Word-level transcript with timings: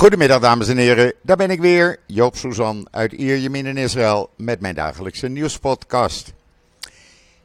Goedemiddag 0.00 0.40
dames 0.40 0.68
en 0.68 0.76
heren, 0.76 1.12
daar 1.22 1.36
ben 1.36 1.50
ik 1.50 1.60
weer, 1.60 1.96
Joop 2.06 2.36
Suzan 2.36 2.88
uit 2.90 3.12
Ierjemien 3.12 3.66
in 3.66 3.76
Israël 3.76 4.30
met 4.36 4.60
mijn 4.60 4.74
dagelijkse 4.74 5.28
nieuwspodcast. 5.28 6.32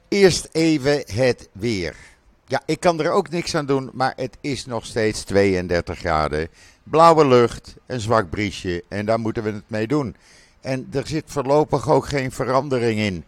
Eerst 0.08 0.50
even 0.52 1.04
het 1.14 1.50
weer. 1.52 1.96
Ja, 2.48 2.62
ik 2.66 2.80
kan 2.80 3.00
er 3.00 3.12
ook 3.12 3.30
niks 3.30 3.56
aan 3.56 3.66
doen, 3.66 3.90
maar 3.94 4.14
het 4.16 4.38
is 4.42 4.66
nog 4.66 4.86
steeds 4.86 5.24
32 5.24 5.98
graden. 5.98 6.48
Blauwe 6.84 7.28
lucht, 7.28 7.76
een 7.86 8.00
zwak 8.00 8.30
briesje 8.30 8.84
en 8.90 9.06
daar 9.06 9.20
moeten 9.20 9.44
we 9.44 9.52
het 9.52 9.70
mee 9.70 9.88
doen. 9.88 10.16
En 10.62 10.88
er 10.92 11.08
zit 11.08 11.24
voorlopig 11.26 11.90
ook 11.90 12.06
geen 12.06 12.32
verandering 12.32 13.00
in. 13.00 13.24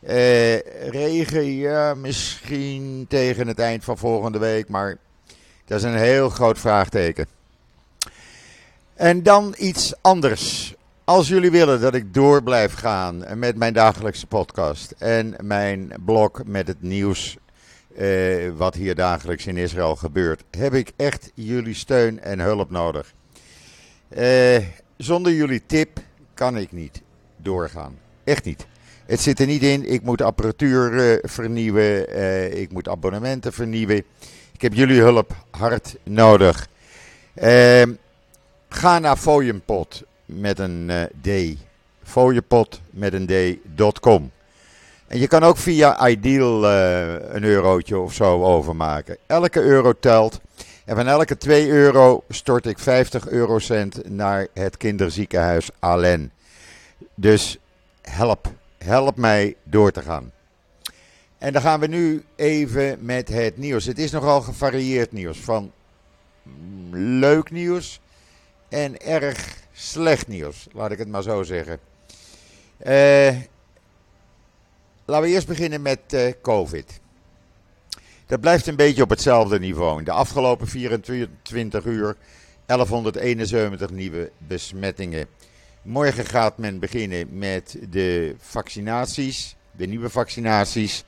Eh, 0.00 0.58
regen, 0.88 1.44
ja, 1.44 1.94
misschien 1.94 3.06
tegen 3.08 3.46
het 3.46 3.58
eind 3.58 3.84
van 3.84 3.98
volgende 3.98 4.38
week, 4.38 4.68
maar 4.68 4.96
dat 5.64 5.78
is 5.78 5.84
een 5.84 5.98
heel 5.98 6.28
groot 6.28 6.58
vraagteken. 6.58 7.26
En 8.94 9.22
dan 9.22 9.54
iets 9.58 9.94
anders. 10.00 10.74
Als 11.04 11.28
jullie 11.28 11.50
willen 11.50 11.80
dat 11.80 11.94
ik 11.94 12.14
door 12.14 12.42
blijf 12.42 12.74
gaan 12.74 13.24
met 13.38 13.56
mijn 13.56 13.72
dagelijkse 13.72 14.26
podcast 14.26 14.94
en 14.98 15.34
mijn 15.42 15.92
blog 16.04 16.30
met 16.44 16.66
het 16.66 16.82
nieuws 16.82 17.36
eh, 17.96 18.50
wat 18.56 18.74
hier 18.74 18.94
dagelijks 18.94 19.46
in 19.46 19.56
Israël 19.56 19.96
gebeurt, 19.96 20.44
heb 20.50 20.74
ik 20.74 20.92
echt 20.96 21.30
jullie 21.34 21.74
steun 21.74 22.20
en 22.20 22.40
hulp 22.40 22.70
nodig. 22.70 23.14
Eh, 24.08 24.58
zonder 24.96 25.32
jullie 25.32 25.62
tip 25.66 25.98
kan 26.34 26.56
ik 26.56 26.72
niet 26.72 27.02
doorgaan. 27.36 27.98
Echt 28.24 28.44
niet. 28.44 28.66
Het 29.06 29.20
zit 29.20 29.40
er 29.40 29.46
niet 29.46 29.62
in. 29.62 29.90
Ik 29.90 30.02
moet 30.02 30.22
apparatuur 30.22 30.98
eh, 30.98 31.18
vernieuwen. 31.22 32.58
Ik 32.60 32.72
moet 32.72 32.88
abonnementen 32.88 33.52
vernieuwen. 33.52 34.04
Ik 34.52 34.60
heb 34.60 34.74
jullie 34.74 35.00
hulp 35.00 35.34
hard 35.50 35.96
nodig. 36.04 36.68
Ehm, 37.34 37.92
ga 38.74 38.98
naar 38.98 39.16
Fooienpot 39.16 40.02
met 40.24 40.58
een 40.58 40.88
uh, 40.90 41.02
D. 41.54 41.58
Fooienpot 42.02 42.80
met 42.90 43.12
een 43.12 43.26
D.com. 43.76 44.30
En 45.06 45.18
je 45.18 45.26
kan 45.26 45.42
ook 45.42 45.56
via 45.56 46.08
Ideal 46.08 46.64
een 47.34 47.44
eurotje 47.44 47.98
of 47.98 48.14
zo 48.14 48.44
overmaken. 48.44 49.16
Elke 49.26 49.60
euro 49.60 49.92
telt. 50.00 50.40
En 50.84 50.96
van 50.96 51.06
elke 51.06 51.36
2 51.36 51.68
euro 51.68 52.24
stort 52.28 52.66
ik 52.66 52.78
50 52.78 53.28
eurocent 53.28 54.08
naar 54.08 54.46
het 54.54 54.76
kinderziekenhuis 54.76 55.70
Allen. 55.78 56.32
Dus 57.14 57.58
help, 58.02 58.52
help 58.78 59.16
mij 59.16 59.56
door 59.62 59.90
te 59.90 60.02
gaan. 60.02 60.32
En 61.38 61.52
dan 61.52 61.62
gaan 61.62 61.80
we 61.80 61.86
nu 61.86 62.24
even 62.36 62.98
met 63.00 63.28
het 63.28 63.56
nieuws. 63.56 63.84
Het 63.84 63.98
is 63.98 64.10
nogal 64.10 64.40
gevarieerd 64.40 65.12
nieuws. 65.12 65.38
Van 65.38 65.72
leuk 66.90 67.50
nieuws 67.50 68.00
en 68.74 69.00
erg 69.00 69.56
slecht 69.72 70.28
nieuws. 70.28 70.66
Laat 70.72 70.90
ik 70.90 70.98
het 70.98 71.08
maar 71.08 71.22
zo 71.22 71.42
zeggen. 71.42 71.78
Uh, 72.86 73.36
laten 75.04 75.24
we 75.24 75.34
eerst 75.34 75.46
beginnen 75.46 75.82
met 75.82 76.00
uh, 76.10 76.32
COVID. 76.42 77.00
Dat 78.26 78.40
blijft 78.40 78.66
een 78.66 78.76
beetje 78.76 79.02
op 79.02 79.10
hetzelfde 79.10 79.58
niveau. 79.58 79.98
In 79.98 80.04
de 80.04 80.10
afgelopen 80.10 80.66
24 80.68 81.84
uur 81.84 82.16
1171 82.66 83.90
nieuwe 83.90 84.30
besmettingen. 84.38 85.26
Morgen 85.82 86.24
gaat 86.26 86.58
men 86.58 86.78
beginnen 86.78 87.38
met 87.38 87.76
de 87.90 88.34
vaccinaties, 88.38 89.56
de 89.72 89.86
nieuwe 89.86 90.10
vaccinaties. 90.10 91.04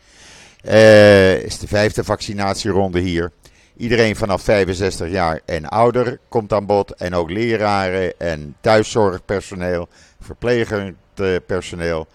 Uh, 0.64 1.42
is 1.42 1.58
de 1.58 1.68
vijfde 1.68 2.04
vaccinatieronde 2.04 3.00
hier. 3.00 3.32
Iedereen 3.76 4.16
vanaf 4.16 4.42
65 4.42 5.10
jaar 5.10 5.40
en 5.44 5.68
ouder 5.68 6.18
komt 6.28 6.52
aan 6.52 6.66
bod. 6.66 6.94
En 6.94 7.14
ook 7.14 7.30
leraren 7.30 8.18
en 8.18 8.56
thuiszorgpersoneel, 8.60 9.88
verplegend 10.20 10.96
personeel. 11.46 12.06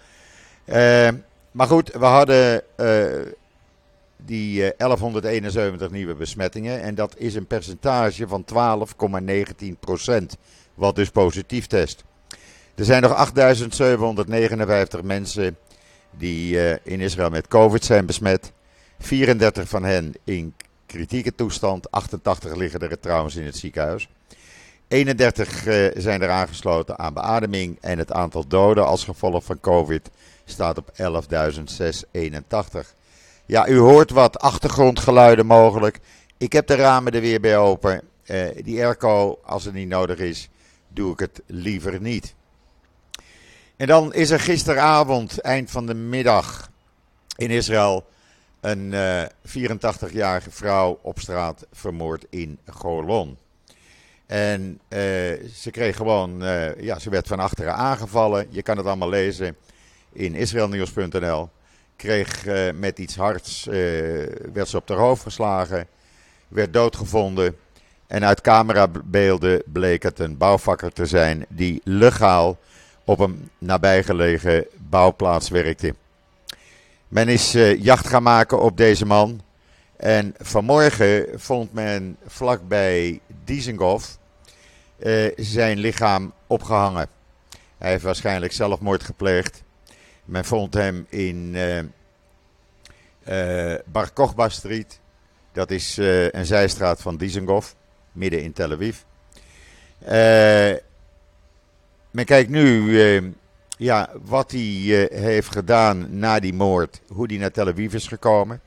Uh, 0.65 1.07
maar 1.51 1.67
goed, 1.67 1.91
we 1.91 2.05
hadden 2.05 2.61
uh, 2.77 3.03
die 4.17 4.73
1171 4.77 5.89
nieuwe 5.89 6.15
besmettingen. 6.15 6.81
En 6.81 6.95
dat 6.95 7.15
is 7.17 7.35
een 7.35 7.47
percentage 7.47 8.27
van 8.27 8.45
12,19%. 8.53 10.25
Wat 10.73 10.95
dus 10.95 11.09
positief 11.09 11.67
test. 11.67 12.03
Er 12.75 12.85
zijn 12.85 13.01
nog 13.01 13.13
8759 13.13 15.01
mensen 15.01 15.57
die 16.17 16.53
uh, 16.53 16.73
in 16.83 16.99
Israël 16.99 17.29
met 17.29 17.47
COVID 17.47 17.85
zijn 17.85 18.05
besmet. 18.05 18.51
34 18.99 19.69
van 19.69 19.83
hen 19.83 20.13
in 20.23 20.53
kritieke 20.91 21.35
toestand. 21.35 21.91
88 21.91 22.55
liggen 22.55 22.79
er 22.79 22.99
trouwens 22.99 23.35
in 23.35 23.45
het 23.45 23.57
ziekenhuis. 23.57 24.09
31 24.87 25.65
uh, 25.65 25.91
zijn 25.95 26.21
er 26.21 26.29
aangesloten 26.29 26.99
aan 26.99 27.13
beademing. 27.13 27.77
En 27.81 27.97
het 27.97 28.11
aantal 28.11 28.47
doden 28.47 28.85
als 28.85 29.03
gevolg 29.03 29.43
van 29.43 29.59
COVID 29.59 30.09
staat 30.45 30.77
op 30.77 30.91
11.681. 30.91 30.95
Ja, 33.45 33.67
u 33.67 33.77
hoort 33.77 34.11
wat 34.11 34.39
achtergrondgeluiden 34.39 35.45
mogelijk. 35.45 35.99
Ik 36.37 36.53
heb 36.53 36.67
de 36.67 36.75
ramen 36.75 37.13
er 37.13 37.21
weer 37.21 37.39
bij 37.39 37.57
open. 37.57 38.01
Uh, 38.25 38.45
die 38.63 38.83
airco, 38.83 39.39
als 39.43 39.65
het 39.65 39.73
niet 39.73 39.87
nodig 39.87 40.17
is, 40.17 40.49
doe 40.87 41.11
ik 41.11 41.19
het 41.19 41.41
liever 41.45 42.01
niet. 42.01 42.35
En 43.77 43.87
dan 43.87 44.13
is 44.13 44.29
er 44.29 44.39
gisteravond, 44.39 45.39
eind 45.39 45.71
van 45.71 45.85
de 45.85 45.93
middag, 45.93 46.69
in 47.37 47.49
Israël 47.49 48.05
een 48.61 48.91
uh, 48.91 49.23
84-jarige 49.47 50.51
vrouw 50.51 50.99
op 51.01 51.19
straat 51.19 51.65
vermoord 51.71 52.25
in 52.29 52.59
Golon. 52.65 53.37
En 54.25 54.79
uh, 54.89 54.99
ze 55.53 55.69
kreeg 55.71 55.95
gewoon, 55.95 56.43
uh, 56.43 56.81
ja, 56.81 56.99
ze 56.99 57.09
werd 57.09 57.27
van 57.27 57.39
achteren 57.39 57.75
aangevallen. 57.75 58.47
Je 58.49 58.61
kan 58.61 58.77
het 58.77 58.85
allemaal 58.85 59.09
lezen 59.09 59.55
in 60.13 60.35
israelnieuws.nl. 60.35 61.49
Kreeg 61.95 62.45
met 62.75 62.99
iets 62.99 63.15
hards, 63.15 63.65
werd 64.53 64.67
ze 64.67 64.77
op 64.77 64.89
haar 64.89 64.97
hoofd 64.97 65.23
geslagen, 65.23 65.87
werd 66.47 66.73
doodgevonden. 66.73 67.57
En 68.07 68.25
uit 68.25 68.41
camerabeelden 68.41 69.61
bleek 69.65 70.03
het 70.03 70.19
een 70.19 70.37
bouwvakker 70.37 70.93
te 70.93 71.05
zijn 71.05 71.45
die 71.49 71.81
legaal 71.83 72.57
op 73.03 73.19
een 73.19 73.49
nabijgelegen 73.57 74.65
bouwplaats 74.77 75.49
werkte. 75.49 75.95
Men 77.11 77.27
is 77.27 77.55
uh, 77.55 77.83
jacht 77.83 78.07
gaan 78.07 78.23
maken 78.23 78.61
op 78.61 78.77
deze 78.77 79.05
man. 79.05 79.41
En 79.97 80.35
vanmorgen 80.39 81.27
vond 81.39 81.73
men 81.73 82.17
vlakbij 82.25 83.19
Dizengoff 83.43 84.17
uh, 84.99 85.31
zijn 85.35 85.77
lichaam 85.77 86.33
opgehangen. 86.47 87.07
Hij 87.77 87.89
heeft 87.89 88.03
waarschijnlijk 88.03 88.53
zelfmoord 88.53 89.03
gepleegd. 89.03 89.63
Men 90.25 90.45
vond 90.45 90.73
hem 90.73 91.05
in 91.09 91.55
uh, 93.27 93.75
Bar 93.85 94.11
Kochba 94.11 94.49
Street. 94.49 94.99
Dat 95.51 95.71
is 95.71 95.97
een 96.31 96.45
zijstraat 96.45 97.01
van 97.01 97.17
Dizengoff, 97.17 97.75
midden 98.11 98.43
in 98.43 98.53
Tel 98.53 98.71
Aviv. 98.71 98.97
Men 102.11 102.25
kijkt 102.25 102.49
nu 102.49 102.95
ja, 103.81 104.09
wat 104.23 104.51
hij 104.51 104.61
uh, 104.61 105.05
heeft 105.21 105.51
gedaan 105.51 106.19
na 106.19 106.39
die 106.39 106.53
moord, 106.53 107.01
hoe 107.07 107.25
hij 107.27 107.37
naar 107.37 107.51
Tel 107.51 107.67
Aviv 107.67 107.93
is 107.93 108.07
gekomen. 108.07 108.61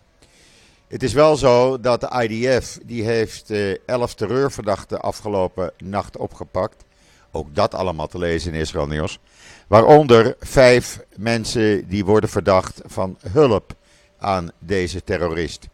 Het 0.89 1.03
is 1.03 1.13
wel 1.13 1.37
zo 1.37 1.81
dat 1.81 2.01
de 2.01 2.27
IDF, 2.29 2.79
die 2.85 3.05
heeft 3.05 3.51
uh, 3.51 3.77
elf 3.87 4.15
terreurverdachten 4.15 5.01
afgelopen 5.01 5.73
nacht 5.79 6.17
opgepakt. 6.17 6.85
Ook 7.33 7.55
dat 7.55 7.75
allemaal 7.75 8.07
te 8.07 8.19
lezen 8.19 8.55
in 8.55 8.61
Israël 8.61 8.87
Nieuws. 8.87 9.19
Waaronder 9.67 10.37
vijf 10.41 11.01
mensen 11.17 11.89
die 11.89 12.05
worden 12.05 12.31
verdacht 12.31 12.81
van 12.85 13.19
hulp 13.31 13.75
aan 14.19 14.51
deze 14.59 15.05
terrorist. 15.05 15.69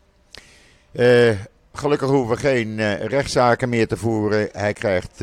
gelukkig 1.73 2.09
hoeven 2.09 2.35
we 2.35 2.41
geen 2.41 2.97
rechtszaken 2.97 3.69
meer 3.69 3.87
te 3.87 3.97
voeren. 3.97 4.49
Hij 4.53 4.73
krijgt 4.73 5.21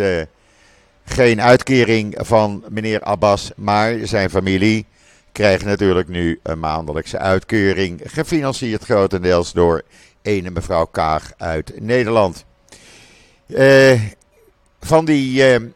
geen 1.09 1.41
uitkering 1.41 2.15
van 2.17 2.63
meneer 2.69 3.01
Abbas, 3.01 3.51
maar 3.55 3.97
zijn 4.03 4.29
familie 4.29 4.85
krijgt 5.31 5.65
natuurlijk 5.65 6.07
nu 6.07 6.39
een 6.43 6.59
maandelijkse 6.59 7.17
uitkering, 7.17 8.01
gefinancierd 8.03 8.83
grotendeels 8.83 9.53
door 9.53 9.83
ene 10.21 10.49
mevrouw 10.49 10.85
Kaag 10.85 11.31
uit 11.37 11.79
Nederland. 11.79 12.45
Uh, 13.47 14.01
van 14.79 15.05
die 15.05 15.59
uh, 15.59 15.67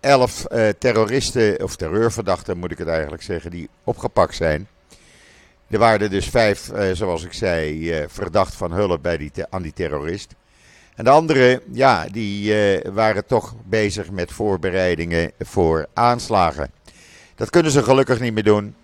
elf 0.00 0.44
uh, 0.52 0.68
terroristen, 0.78 1.62
of 1.62 1.76
terreurverdachten 1.76 2.58
moet 2.58 2.70
ik 2.70 2.78
het 2.78 2.88
eigenlijk 2.88 3.22
zeggen, 3.22 3.50
die 3.50 3.68
opgepakt 3.84 4.34
zijn. 4.34 4.68
Er 5.68 5.78
waren 5.78 6.00
er 6.00 6.10
dus 6.10 6.28
vijf, 6.28 6.70
zoals 6.92 7.24
ik 7.24 7.32
zei, 7.32 8.04
verdacht 8.08 8.54
van 8.54 8.72
hulp 8.72 9.02
bij 9.02 9.16
die 9.16 9.32
aan 9.50 9.62
die 9.62 9.72
terrorist. 9.72 10.34
En 10.96 11.04
de 11.04 11.10
anderen, 11.10 11.60
ja, 11.72 12.06
die 12.12 12.54
uh, 12.54 12.80
waren 12.92 13.26
toch 13.26 13.54
bezig 13.64 14.10
met 14.10 14.32
voorbereidingen 14.32 15.32
voor 15.38 15.86
aanslagen. 15.94 16.70
Dat 17.34 17.50
kunnen 17.50 17.72
ze 17.72 17.82
gelukkig 17.82 18.20
niet 18.20 18.34
meer 18.34 18.42
doen. 18.42 18.74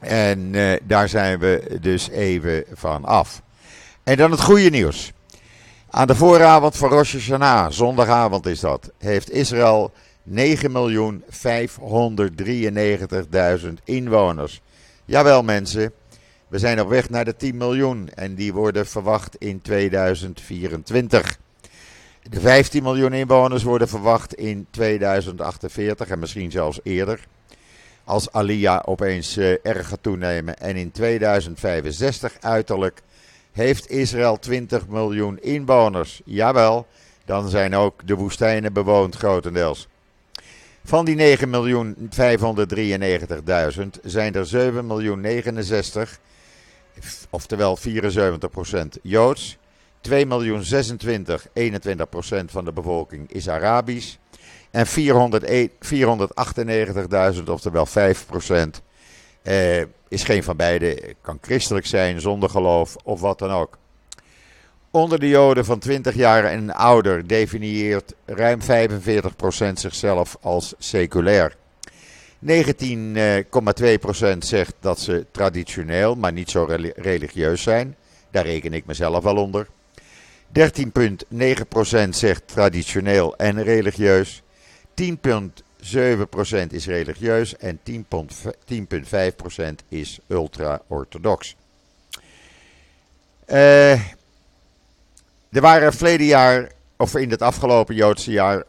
En 0.00 0.54
uh, 0.54 0.76
daar 0.82 1.08
zijn 1.08 1.38
we 1.38 1.78
dus 1.80 2.08
even 2.08 2.64
van 2.72 3.04
af. 3.04 3.42
En 4.04 4.16
dan 4.16 4.30
het 4.30 4.40
goede 4.40 4.70
nieuws. 4.70 5.12
Aan 5.90 6.06
de 6.06 6.14
vooravond 6.14 6.76
van 6.76 6.88
Rosh 6.88 7.12
Hashanah, 7.12 7.70
zondagavond 7.70 8.46
is 8.46 8.60
dat, 8.60 8.90
heeft 8.98 9.30
Israël 9.30 9.92
9.593.000 10.34 10.36
inwoners. 13.84 14.60
Jawel 15.04 15.42
mensen, 15.42 15.92
we 16.48 16.58
zijn 16.58 16.80
op 16.80 16.88
weg 16.88 17.10
naar 17.10 17.24
de 17.24 17.36
10 17.36 17.56
miljoen 17.56 18.08
en 18.14 18.34
die 18.34 18.52
worden 18.52 18.86
verwacht 18.86 19.36
in 19.38 19.62
2024. 19.62 21.38
De 22.30 22.40
15 22.40 22.82
miljoen 22.82 23.12
inwoners 23.12 23.62
worden 23.62 23.88
verwacht 23.88 24.34
in 24.34 24.66
2048 24.70 26.08
en 26.08 26.18
misschien 26.18 26.50
zelfs 26.50 26.80
eerder. 26.82 27.26
Als 28.04 28.32
Alia 28.32 28.82
opeens 28.86 29.36
uh, 29.36 29.56
erg 29.62 29.88
gaat 29.88 30.02
toenemen. 30.02 30.58
En 30.58 30.76
in 30.76 30.90
2065 30.90 32.36
uiterlijk 32.40 33.02
heeft 33.52 33.90
Israël 33.90 34.38
20 34.38 34.88
miljoen 34.88 35.38
inwoners. 35.42 36.20
Jawel, 36.24 36.86
dan 37.24 37.48
zijn 37.48 37.74
ook 37.74 38.06
de 38.06 38.14
woestijnen 38.14 38.72
bewoond 38.72 39.16
grotendeels. 39.16 39.88
Van 40.84 41.04
die 41.04 41.38
9.593.000 41.38 41.46
zijn 44.02 44.34
er 44.34 44.46
7 44.46 44.86
miljoen 44.86 45.20
69, 45.20 46.18
oftewel 47.30 47.78
74% 47.78 47.82
Joods. 49.02 49.58
2 50.00 50.26
miljoen 50.26 50.62
26, 50.62 51.48
21% 51.48 51.50
van 52.46 52.64
de 52.64 52.72
bevolking 52.72 53.32
is 53.32 53.48
Arabisch. 53.48 54.16
En 54.70 54.86
498.000, 54.86 54.92
oftewel 57.48 57.86
5%, 57.86 58.82
eh, 59.42 59.80
is 60.08 60.24
geen 60.24 60.42
van 60.42 60.56
beide. 60.56 61.14
Kan 61.20 61.38
christelijk 61.40 61.86
zijn, 61.86 62.20
zonder 62.20 62.50
geloof 62.50 62.96
of 63.04 63.20
wat 63.20 63.38
dan 63.38 63.50
ook. 63.50 63.78
Onder 64.90 65.20
de 65.20 65.28
Joden 65.28 65.64
van 65.64 65.78
20 65.78 66.14
jaar 66.14 66.44
en 66.44 66.74
ouder 66.74 67.26
definieert 67.26 68.14
ruim 68.24 68.62
45% 68.62 69.80
zichzelf 69.80 70.36
als 70.40 70.74
seculair. 70.78 71.56
19,2% 72.38 72.44
zegt 74.38 74.74
dat 74.80 75.00
ze 75.00 75.26
traditioneel, 75.30 76.14
maar 76.14 76.32
niet 76.32 76.50
zo 76.50 76.64
religieus 76.94 77.62
zijn. 77.62 77.96
Daar 78.30 78.44
reken 78.44 78.72
ik 78.72 78.86
mezelf 78.86 79.24
wel 79.24 79.36
onder. 79.36 79.66
13,9% 80.52 82.08
zegt 82.10 82.42
traditioneel 82.46 83.36
en 83.36 83.62
religieus. 83.62 84.42
10,7% 84.94 85.06
is 86.70 86.86
religieus 86.86 87.56
en 87.56 87.80
10,5% 87.84 89.88
is 89.88 90.18
ultra-orthodox. 90.26 91.56
Uh, 93.48 93.92
er 95.50 95.60
waren 95.60 95.92
verleden 95.92 96.26
jaar, 96.26 96.70
of 96.96 97.16
in 97.16 97.30
het 97.30 97.42
afgelopen 97.42 97.94
Joodse 97.94 98.30
jaar, 98.30 98.62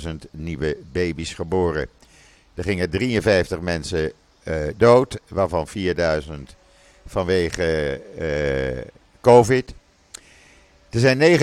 177.000 0.00 0.06
nieuwe 0.30 0.76
baby's 0.92 1.34
geboren. 1.34 1.88
Er 2.54 2.64
gingen 2.64 2.90
53 2.90 3.60
mensen 3.60 4.12
uh, 4.44 4.54
dood, 4.76 5.18
waarvan 5.28 5.68
4000 5.68 6.56
vanwege 7.06 8.00
uh, 8.18 8.82
COVID. 9.20 9.74
Er 10.90 11.00
zijn 11.00 11.38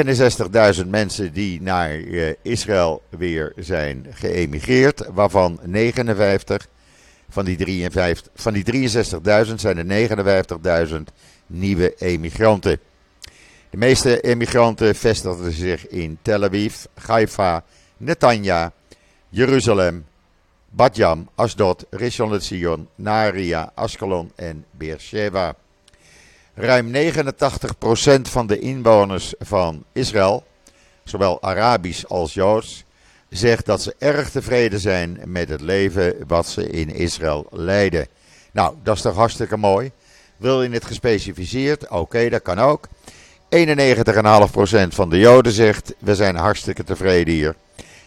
69.000 0.75 0.87
mensen 0.87 1.33
die 1.33 1.61
naar 1.61 1.95
uh, 1.95 2.33
Israël 2.41 3.01
weer 3.09 3.53
zijn 3.55 4.05
geëmigreerd, 4.09 5.03
waarvan 5.13 5.59
59 5.63 6.67
van 7.29 7.45
die, 7.45 7.57
53, 7.57 8.31
van 8.35 8.53
die 8.53 8.89
63.000 8.89 9.53
zijn 9.55 9.89
er 9.89 10.87
59.000 10.87 10.95
nieuwe 11.45 11.95
emigranten. 11.97 12.79
De 13.69 13.77
meeste 13.77 14.21
emigranten 14.21 14.95
vestigden 14.95 15.51
zich 15.51 15.87
in 15.87 16.17
Tel 16.21 16.43
Aviv, 16.43 16.83
Haifa, 17.05 17.63
Netanya, 17.97 18.71
Jeruzalem, 19.29 20.05
Badjam, 20.69 21.29
Asdod, 21.35 21.85
Rishon 21.89 22.31
LeZion, 22.31 22.87
Naria, 22.95 23.71
Askelon 23.75 24.31
en 24.35 24.65
Beersheba. 24.71 25.55
Ruim 26.59 26.91
89% 26.91 28.21
van 28.21 28.47
de 28.47 28.59
inwoners 28.59 29.33
van 29.39 29.83
Israël, 29.93 30.43
zowel 31.03 31.41
Arabisch 31.41 32.05
als 32.05 32.33
Joods, 32.33 32.83
zegt 33.29 33.65
dat 33.65 33.81
ze 33.81 33.95
erg 33.97 34.29
tevreden 34.29 34.79
zijn 34.79 35.19
met 35.25 35.49
het 35.49 35.61
leven 35.61 36.15
wat 36.27 36.47
ze 36.47 36.69
in 36.69 36.89
Israël 36.89 37.47
leiden. 37.51 38.07
Nou, 38.51 38.75
dat 38.83 38.95
is 38.95 39.01
toch 39.01 39.15
hartstikke 39.15 39.57
mooi. 39.57 39.91
Wil 40.37 40.63
je 40.63 40.69
het 40.69 40.85
gespecificeerd? 40.85 41.89
Oké, 41.89 42.29
dat 42.29 42.41
kan 42.41 42.59
ook. 42.59 42.87
91,5% 42.87 43.67
van 44.87 45.09
de 45.09 45.19
Joden 45.19 45.51
zegt: 45.51 45.93
we 45.99 46.15
zijn 46.15 46.35
hartstikke 46.35 46.83
tevreden 46.83 47.33
hier. 47.33 47.55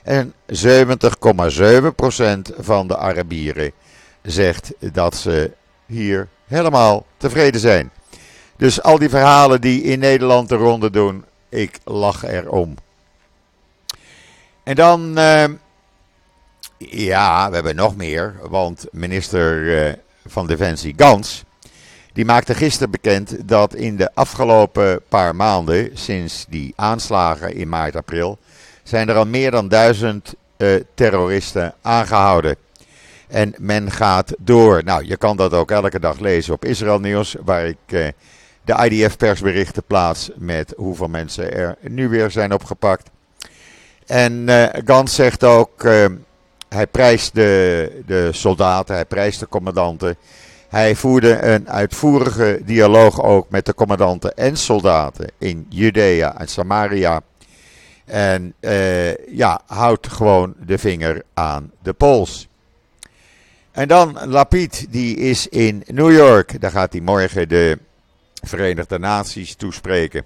En 0.02 0.34
70,7% 0.46 0.64
van 2.58 2.86
de 2.86 2.96
Arabieren 2.96 3.72
zegt 4.22 4.72
dat 4.92 5.16
ze 5.16 5.50
hier 5.86 6.28
helemaal 6.46 7.06
tevreden 7.16 7.60
zijn. 7.60 7.90
Dus 8.60 8.82
al 8.82 8.98
die 8.98 9.08
verhalen 9.08 9.60
die 9.60 9.82
in 9.82 9.98
Nederland 9.98 10.48
de 10.48 10.54
ronde 10.54 10.90
doen, 10.90 11.24
ik 11.48 11.78
lach 11.84 12.24
erom. 12.24 12.74
En 14.62 14.74
dan, 14.74 15.18
uh, 15.18 15.44
ja, 16.78 17.48
we 17.48 17.54
hebben 17.54 17.76
nog 17.76 17.96
meer, 17.96 18.34
want 18.42 18.86
minister 18.92 19.62
uh, 19.62 19.92
van 20.26 20.46
Defensie 20.46 20.94
Gans 20.96 21.44
die 22.12 22.24
maakte 22.24 22.54
gisteren 22.54 22.90
bekend 22.90 23.48
dat 23.48 23.74
in 23.74 23.96
de 23.96 24.14
afgelopen 24.14 25.00
paar 25.08 25.36
maanden, 25.36 25.90
sinds 25.94 26.46
die 26.48 26.72
aanslagen 26.76 27.54
in 27.54 27.68
maart, 27.68 27.96
april, 27.96 28.38
zijn 28.82 29.08
er 29.08 29.16
al 29.16 29.26
meer 29.26 29.50
dan 29.50 29.68
duizend 29.68 30.34
uh, 30.56 30.80
terroristen 30.94 31.74
aangehouden. 31.82 32.56
En 33.28 33.54
men 33.58 33.90
gaat 33.90 34.34
door. 34.38 34.84
Nou, 34.84 35.04
je 35.06 35.16
kan 35.16 35.36
dat 35.36 35.52
ook 35.52 35.70
elke 35.70 36.00
dag 36.00 36.18
lezen 36.18 36.54
op 36.54 36.64
Israël 36.64 37.00
Nieuws, 37.00 37.36
waar 37.44 37.66
ik 37.66 38.12
de 38.64 38.88
IDF 38.90 39.16
persberichten 39.16 39.82
plaats 39.86 40.30
met 40.36 40.74
hoeveel 40.76 41.08
mensen 41.08 41.52
er 41.52 41.76
nu 41.80 42.08
weer 42.08 42.30
zijn 42.30 42.52
opgepakt. 42.52 43.10
En 44.06 44.32
uh, 44.32 44.66
Gans 44.84 45.14
zegt 45.14 45.44
ook, 45.44 45.82
hij 46.68 46.86
prijst 46.86 47.34
de, 47.34 48.02
de 48.06 48.28
soldaten, 48.32 48.94
hij 48.94 49.04
prijst 49.04 49.40
de 49.40 49.48
commandanten. 49.48 50.16
Hij 50.68 50.94
voerde 50.94 51.42
een 51.42 51.70
uitvoerige 51.70 52.60
dialoog 52.64 53.22
ook 53.22 53.50
met 53.50 53.66
de 53.66 53.74
commandanten 53.74 54.36
en 54.36 54.56
soldaten 54.56 55.30
in 55.38 55.66
Judea 55.68 56.38
en 56.38 56.48
Samaria. 56.48 57.20
En 58.04 58.54
uh, 58.60 59.16
ja, 59.16 59.60
houdt 59.66 60.06
gewoon 60.08 60.54
de 60.66 60.78
vinger 60.78 61.22
aan 61.34 61.70
de 61.82 61.92
pols. 61.92 62.48
En 63.70 63.88
dan 63.88 64.18
Lapid, 64.24 64.86
die 64.90 65.16
is 65.16 65.48
in 65.48 65.82
New 65.86 66.12
York. 66.12 66.60
Daar 66.60 66.70
gaat 66.70 66.92
hij 66.92 67.00
morgen 67.00 67.48
de 67.48 67.78
Verenigde 68.42 68.98
Naties 68.98 69.54
toespreken. 69.54 70.24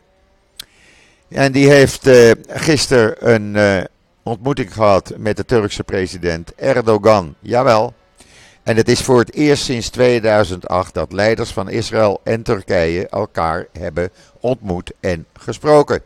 En 1.29 1.53
die 1.53 1.69
heeft 1.71 2.07
uh, 2.07 2.31
gisteren 2.49 3.33
een 3.33 3.55
uh, 3.55 3.85
ontmoeting 4.23 4.73
gehad 4.73 5.13
met 5.17 5.37
de 5.37 5.45
Turkse 5.45 5.85
president 5.85 6.55
Erdogan. 6.55 7.35
Jawel, 7.41 7.95
en 8.65 8.77
het 8.77 8.89
is 8.89 9.01
voor 9.01 9.19
het 9.19 9.35
eerst 9.35 9.65
sinds 9.65 9.89
2008 9.89 10.95
dat 10.95 11.13
leiders 11.13 11.51
van 11.51 11.69
Israël 11.69 12.21
en 12.25 12.43
Turkije 12.43 13.09
elkaar 13.09 13.67
hebben 13.73 14.11
ontmoet 14.41 14.93
en 15.01 15.27
gesproken. 15.33 16.03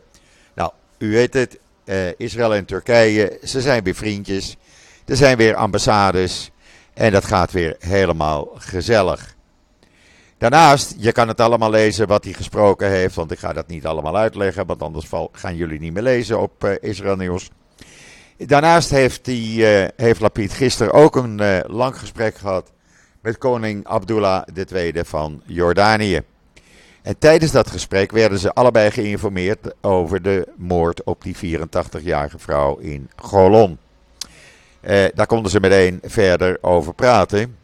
Nou, 0.55 0.71
u 0.97 1.11
weet 1.11 1.33
het, 1.33 1.59
eh, 1.83 2.19
Israël 2.19 2.55
en 2.55 2.65
Turkije, 2.65 3.39
ze 3.43 3.61
zijn 3.61 3.83
weer 3.83 3.95
vriendjes. 3.95 4.57
Er 5.05 5.15
zijn 5.15 5.37
weer 5.37 5.55
ambassades 5.55 6.51
en 6.93 7.11
dat 7.11 7.25
gaat 7.25 7.51
weer 7.51 7.75
helemaal 7.79 8.49
gezellig. 8.55 9.35
Daarnaast, 10.39 10.95
je 10.97 11.11
kan 11.11 11.27
het 11.27 11.41
allemaal 11.41 11.69
lezen 11.69 12.07
wat 12.07 12.23
hij 12.23 12.33
gesproken 12.33 12.89
heeft, 12.89 13.15
want 13.15 13.31
ik 13.31 13.39
ga 13.39 13.53
dat 13.53 13.67
niet 13.67 13.85
allemaal 13.85 14.17
uitleggen, 14.17 14.65
want 14.65 14.81
anders 14.81 15.09
gaan 15.31 15.55
jullie 15.55 15.79
niet 15.79 15.93
meer 15.93 16.03
lezen 16.03 16.39
op 16.39 16.63
uh, 16.63 16.71
Israël 16.79 17.15
Nieuws. 17.15 17.49
Daarnaast 18.37 18.89
heeft, 18.89 19.25
die, 19.25 19.59
uh, 19.59 19.87
heeft 19.95 20.19
Lapid 20.19 20.53
gisteren 20.53 20.93
ook 20.93 21.15
een 21.15 21.41
uh, 21.41 21.59
lang 21.67 21.97
gesprek 21.97 22.35
gehad 22.35 22.71
met 23.21 23.37
koning 23.37 23.87
Abdullah 23.87 24.43
II 24.71 24.93
van 25.05 25.41
Jordanië. 25.45 26.21
En 27.01 27.17
tijdens 27.17 27.51
dat 27.51 27.69
gesprek 27.69 28.11
werden 28.11 28.39
ze 28.39 28.53
allebei 28.53 28.91
geïnformeerd 28.91 29.73
over 29.81 30.21
de 30.21 30.47
moord 30.55 31.03
op 31.03 31.23
die 31.23 31.59
84-jarige 31.59 32.39
vrouw 32.39 32.77
in 32.77 33.09
Golon. 33.15 33.77
Daar 35.13 35.27
konden 35.27 35.51
ze 35.51 35.59
meteen 35.59 35.99
verder 36.03 36.57
over 36.61 36.93
praten. 36.93 37.57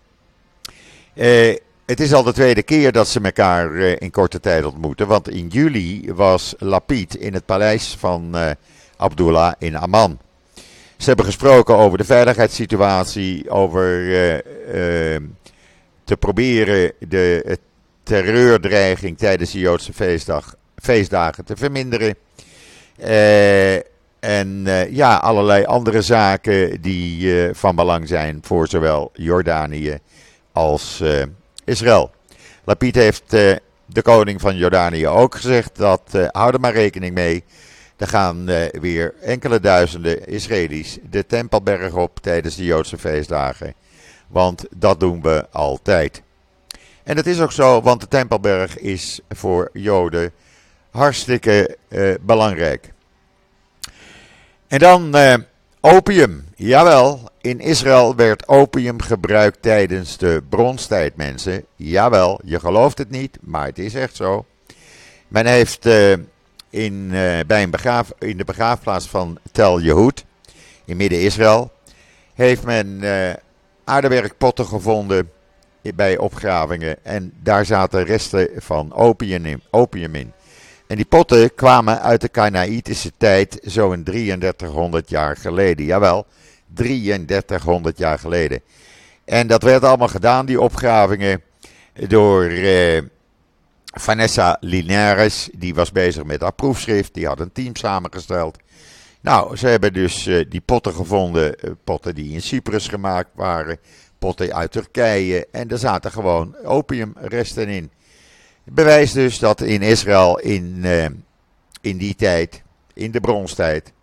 Het 1.86 2.00
is 2.00 2.13
al 2.13 2.24
de 2.24 2.34
tweede 2.34 2.63
keer 2.63 2.92
dat 2.92 3.08
ze 3.08 3.20
elkaar 3.22 3.75
in 3.75 4.12
korte 4.12 4.39
tijd 4.39 4.65
ontmoeten. 4.65 5.08
Want 5.08 5.30
in 5.30 5.48
juli 5.48 6.12
was 6.13 6.56
Lapid 6.58 7.15
in 7.15 7.34
het 7.34 7.46
paleis 7.46 7.96
van 8.00 8.36
Abdullah 8.98 9.54
in 9.60 9.75
Amman. 9.75 10.20
Ze 10.98 11.06
hebben 11.06 11.25
gesproken 11.25 11.75
over 11.75 11.98
de 11.98 12.04
veiligheidssituatie, 12.04 13.50
over 13.50 14.01
uh, 14.01 15.20
te 16.04 16.18
proberen 16.20 16.92
de 17.00 17.58
terreurdreiging 18.04 19.18
tijdens 19.18 19.51
de 19.51 19.60
Joodse 19.60 19.94
feestdag 19.94 20.56
feestdagen 20.75 21.46
te 21.46 21.56
verminderen. 21.56 22.15
en 24.20 24.63
ja, 24.89 25.15
allerlei 25.15 25.65
andere 25.65 26.01
zaken 26.01 26.82
die 26.82 27.34
van 27.54 27.75
belang 27.75 28.08
zijn 28.08 28.39
voor 28.42 28.68
zowel 28.68 29.12
Jordanië 29.13 29.98
als 30.51 31.04
Israël. 31.65 32.12
Lapid 32.63 32.95
heeft 32.95 33.29
de 33.86 34.01
koning 34.01 34.41
van 34.41 34.57
Jordanië 34.57 35.07
ook 35.07 35.36
gezegd 35.36 35.75
dat 35.75 36.01
hou 36.31 36.53
er 36.53 36.60
maar 36.60 36.74
rekening 36.74 37.13
mee 37.13 37.43
er 37.98 38.07
gaan 38.07 38.50
uh, 38.50 38.65
weer 38.72 39.13
enkele 39.22 39.60
duizenden 39.60 40.27
Israëli's 40.27 40.98
de 41.10 41.25
Tempelberg 41.25 41.93
op 41.93 42.19
tijdens 42.22 42.55
de 42.55 42.63
Joodse 42.63 42.98
feestdagen. 42.98 43.74
Want 44.27 44.65
dat 44.75 45.00
doen 45.00 45.22
we 45.22 45.48
altijd. 45.51 46.22
En 47.03 47.15
dat 47.15 47.25
is 47.25 47.39
ook 47.39 47.51
zo, 47.51 47.81
want 47.81 48.01
de 48.01 48.07
Tempelberg 48.07 48.77
is 48.77 49.19
voor 49.29 49.69
Joden 49.74 50.31
hartstikke 50.91 51.77
uh, 51.89 52.15
belangrijk. 52.22 52.93
En 54.67 54.79
dan 54.79 55.15
uh, 55.15 55.34
opium. 55.81 56.45
Jawel, 56.55 57.31
in 57.45 57.59
Israël 57.59 58.15
werd 58.15 58.47
opium 58.47 59.01
gebruikt 59.01 59.61
tijdens 59.61 60.17
de 60.17 60.43
bronstijd, 60.49 61.15
mensen. 61.15 61.65
Jawel, 61.75 62.39
je 62.43 62.59
gelooft 62.59 62.97
het 62.97 63.09
niet, 63.09 63.37
maar 63.41 63.65
het 63.65 63.79
is 63.79 63.93
echt 63.93 64.15
zo. 64.15 64.45
Men 65.27 65.45
heeft 65.45 65.85
in, 66.69 66.93
uh, 67.11 67.39
bij 67.47 67.63
een 67.63 67.69
begraaf, 67.69 68.11
in 68.19 68.37
de 68.37 68.43
begraafplaats 68.43 69.07
van 69.07 69.37
Tel 69.51 69.81
Yehud 69.81 70.25
in 70.85 70.97
Midden-Israël. 70.97 71.71
Heeft 72.33 72.63
men 72.63 72.87
uh, 72.87 73.33
aardewerkpotten 73.83 74.65
gevonden 74.65 75.31
bij 75.95 76.17
opgravingen. 76.17 76.97
En 77.03 77.33
daar 77.43 77.65
zaten 77.65 78.03
resten 78.03 78.49
van 78.55 78.93
opium 78.93 79.45
in. 79.45 79.61
Opium 79.71 80.15
in. 80.15 80.31
En 80.87 80.95
die 80.95 81.05
potten 81.05 81.55
kwamen 81.55 82.01
uit 82.01 82.21
de 82.21 82.29
Kanaïtische 82.29 83.11
tijd, 83.17 83.59
zo'n 83.63 84.03
3300 84.03 85.09
jaar 85.09 85.37
geleden. 85.37 85.85
Jawel, 85.85 86.25
3300 86.75 87.98
jaar 87.98 88.20
geleden. 88.20 88.62
En 89.25 89.48
dat 89.48 89.63
werd 89.63 89.84
allemaal 89.84 90.08
gedaan, 90.08 90.46
die 90.46 90.62
opgravingen, 90.62 91.41
door 91.94 92.44
uh, 92.44 93.01
Vanessa 93.86 94.58
Linares, 94.60 95.50
die 95.58 95.75
was 95.75 95.91
bezig 95.91 96.24
met 96.24 96.41
haar 96.41 96.53
proefschrift, 96.53 97.13
die 97.13 97.27
had 97.27 97.39
een 97.39 97.51
team 97.51 97.75
samengesteld. 97.75 98.58
Nou, 99.22 99.55
ze 99.55 99.67
hebben 99.67 99.94
dus 99.94 100.27
uh, 100.27 100.46
die 100.50 100.62
potten 100.62 100.94
gevonden, 100.94 101.55
uh, 101.65 101.72
potten 101.84 102.15
die 102.15 102.34
in 102.34 102.41
Cyprus 102.41 102.88
gemaakt 102.88 103.29
waren, 103.34 103.79
potten 104.20 104.55
uit 104.55 104.72
Turkije 104.72 105.48
en 105.51 105.70
er 105.70 105.77
zaten 105.77 106.12
gewoon 106.12 106.55
opiumresten 106.63 107.67
in. 107.67 107.91
Bewijs 108.63 109.12
dus 109.12 109.39
dat 109.39 109.62
in 109.62 109.82
Israël 109.82 110.39
in, 110.39 110.82
uh, 110.84 111.05
in 111.82 111.98
die 111.98 112.15
tijd, 112.15 112.63
in 112.94 113.12
de 113.12 113.20
bronstijd, 113.20 113.94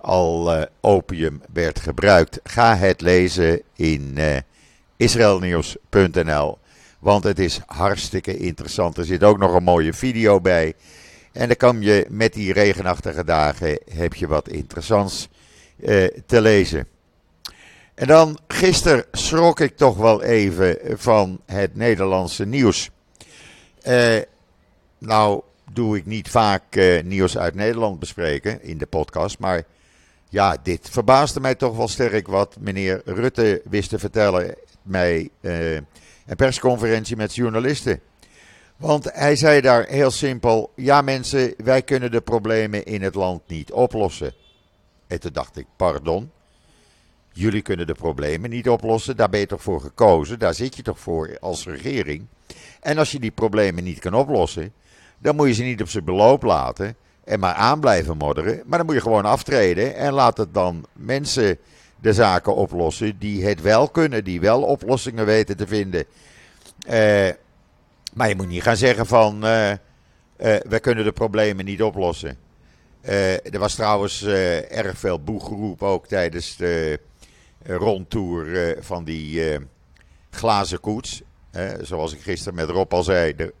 al 0.00 0.66
opium 0.80 1.42
werd 1.52 1.80
gebruikt. 1.80 2.40
Ga 2.44 2.76
het 2.76 3.00
lezen 3.00 3.62
in 3.76 4.18
israelnieuws.nl. 4.96 6.58
Want 6.98 7.24
het 7.24 7.38
is 7.38 7.60
hartstikke 7.66 8.36
interessant. 8.36 8.96
Er 8.96 9.04
zit 9.04 9.24
ook 9.24 9.38
nog 9.38 9.54
een 9.54 9.62
mooie 9.62 9.92
video 9.92 10.40
bij. 10.40 10.74
En 11.32 11.46
dan 11.46 11.56
kan 11.56 11.82
je 11.82 12.06
met 12.08 12.32
die 12.32 12.52
regenachtige 12.52 13.24
dagen 13.24 13.78
heb 13.92 14.14
je 14.14 14.26
wat 14.26 14.48
interessants 14.48 15.28
eh, 15.82 16.06
te 16.26 16.40
lezen. 16.40 16.86
En 17.94 18.06
dan 18.06 18.38
gisteren 18.48 19.04
schrok 19.12 19.60
ik 19.60 19.76
toch 19.76 19.96
wel 19.96 20.22
even 20.22 20.78
van 20.98 21.40
het 21.46 21.76
Nederlandse 21.76 22.46
nieuws. 22.46 22.90
Eh, 23.82 24.18
nou 24.98 25.42
doe 25.72 25.96
ik 25.96 26.06
niet 26.06 26.28
vaak 26.28 26.76
eh, 26.76 27.02
nieuws 27.02 27.38
uit 27.38 27.54
Nederland 27.54 27.98
bespreken 27.98 28.62
in 28.62 28.78
de 28.78 28.86
podcast, 28.86 29.38
maar 29.38 29.64
ja, 30.30 30.56
dit 30.62 30.88
verbaasde 30.90 31.40
mij 31.40 31.54
toch 31.54 31.76
wel 31.76 31.88
sterk 31.88 32.26
wat 32.28 32.56
meneer 32.60 33.02
Rutte 33.04 33.62
wist 33.64 33.88
te 33.88 33.98
vertellen 33.98 34.54
mij 34.82 35.30
eh, 35.40 35.74
een 35.74 36.36
persconferentie 36.36 37.16
met 37.16 37.34
journalisten. 37.34 38.00
Want 38.76 39.12
hij 39.12 39.36
zei 39.36 39.60
daar 39.60 39.86
heel 39.86 40.10
simpel: 40.10 40.72
ja, 40.76 41.02
mensen, 41.02 41.54
wij 41.56 41.82
kunnen 41.82 42.10
de 42.10 42.20
problemen 42.20 42.84
in 42.84 43.02
het 43.02 43.14
land 43.14 43.42
niet 43.46 43.72
oplossen. 43.72 44.34
En 45.06 45.20
toen 45.20 45.32
dacht 45.32 45.56
ik: 45.56 45.66
pardon. 45.76 46.30
Jullie 47.32 47.62
kunnen 47.62 47.86
de 47.86 47.94
problemen 47.94 48.50
niet 48.50 48.68
oplossen, 48.68 49.16
daar 49.16 49.28
ben 49.28 49.40
je 49.40 49.46
toch 49.46 49.62
voor 49.62 49.80
gekozen, 49.80 50.38
daar 50.38 50.54
zit 50.54 50.76
je 50.76 50.82
toch 50.82 50.98
voor 50.98 51.36
als 51.40 51.66
regering. 51.66 52.26
En 52.80 52.98
als 52.98 53.10
je 53.10 53.20
die 53.20 53.30
problemen 53.30 53.84
niet 53.84 53.98
kan 53.98 54.14
oplossen, 54.14 54.72
dan 55.18 55.36
moet 55.36 55.46
je 55.46 55.54
ze 55.54 55.62
niet 55.62 55.80
op 55.80 55.88
zijn 55.88 56.04
beloop 56.04 56.42
laten 56.42 56.96
en 57.30 57.40
maar 57.40 57.54
aan 57.54 57.80
blijven 57.80 58.16
modderen. 58.16 58.62
Maar 58.66 58.78
dan 58.78 58.86
moet 58.86 58.94
je 58.94 59.00
gewoon 59.00 59.24
aftreden 59.24 59.94
en 59.94 60.12
laat 60.12 60.36
het 60.36 60.54
dan 60.54 60.86
mensen 60.92 61.58
de 62.00 62.12
zaken 62.12 62.54
oplossen 62.54 63.18
die 63.18 63.46
het 63.46 63.60
wel 63.62 63.88
kunnen, 63.88 64.24
die 64.24 64.40
wel 64.40 64.62
oplossingen 64.62 65.26
weten 65.26 65.56
te 65.56 65.66
vinden. 65.66 66.04
Uh, 66.86 67.28
maar 68.14 68.28
je 68.28 68.34
moet 68.36 68.48
niet 68.48 68.62
gaan 68.62 68.76
zeggen 68.76 69.06
van 69.06 69.44
uh, 69.44 69.70
uh, 69.70 69.76
we 70.38 70.78
kunnen 70.80 71.04
de 71.04 71.12
problemen 71.12 71.64
niet 71.64 71.82
oplossen. 71.82 72.36
er 73.02 73.58
was 73.58 73.74
trouwens 73.74 74.22
erg 74.68 74.98
veel 74.98 75.22
boegeroep 75.22 75.82
ook 75.82 76.06
tijdens 76.06 76.56
de 76.56 77.00
rondtour 77.62 78.76
van 78.80 79.04
die 79.04 79.58
glazen 80.30 80.80
koets. 80.80 81.22
zoals 81.80 82.12
ik 82.12 82.20
gisteren 82.20 82.54
met 82.54 82.68
Rob 82.68 82.92
al 82.92 83.02
zei, 83.02 83.36
de, 83.36 83.54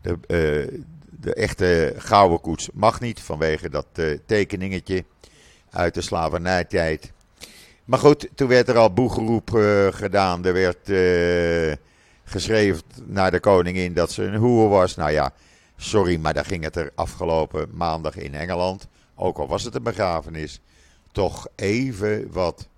de, 0.00 0.82
de 1.24 1.34
echte 1.34 1.94
gouden 1.96 2.40
koets 2.40 2.68
mag 2.72 3.00
niet 3.00 3.20
vanwege 3.20 3.70
dat 3.70 3.86
tekeningetje 4.26 5.04
uit 5.70 5.94
de 5.94 6.00
slavernijtijd. 6.00 7.12
Maar 7.84 7.98
goed, 7.98 8.28
toen 8.34 8.48
werd 8.48 8.68
er 8.68 8.76
al 8.76 8.92
boegeroep 8.92 9.50
uh, 9.50 9.86
gedaan. 9.90 10.44
Er 10.44 10.52
werd 10.52 10.88
uh, 10.88 11.72
geschreven 12.24 12.82
naar 13.04 13.30
de 13.30 13.40
koningin 13.40 13.94
dat 13.94 14.12
ze 14.12 14.22
een 14.22 14.36
hoer 14.36 14.68
was. 14.68 14.94
Nou 14.94 15.10
ja, 15.10 15.32
sorry, 15.76 16.16
maar 16.16 16.34
daar 16.34 16.44
ging 16.44 16.64
het 16.64 16.76
er 16.76 16.92
afgelopen 16.94 17.68
maandag 17.72 18.16
in 18.16 18.34
Engeland. 18.34 18.88
Ook 19.14 19.38
al 19.38 19.46
was 19.46 19.62
het 19.62 19.74
een 19.74 19.82
begrafenis. 19.82 20.60
Toch 21.12 21.46
even 21.54 22.32
wat 22.32 22.68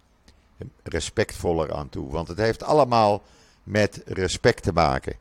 respectvoller 0.83 1.75
aan 1.75 1.89
toe. 1.89 2.11
Want 2.11 2.29
het 2.29 2.39
heeft 2.39 2.63
allemaal 2.63 3.23
met 3.63 4.03
respect 4.05 4.63
te 4.63 4.73
maken. 4.73 5.17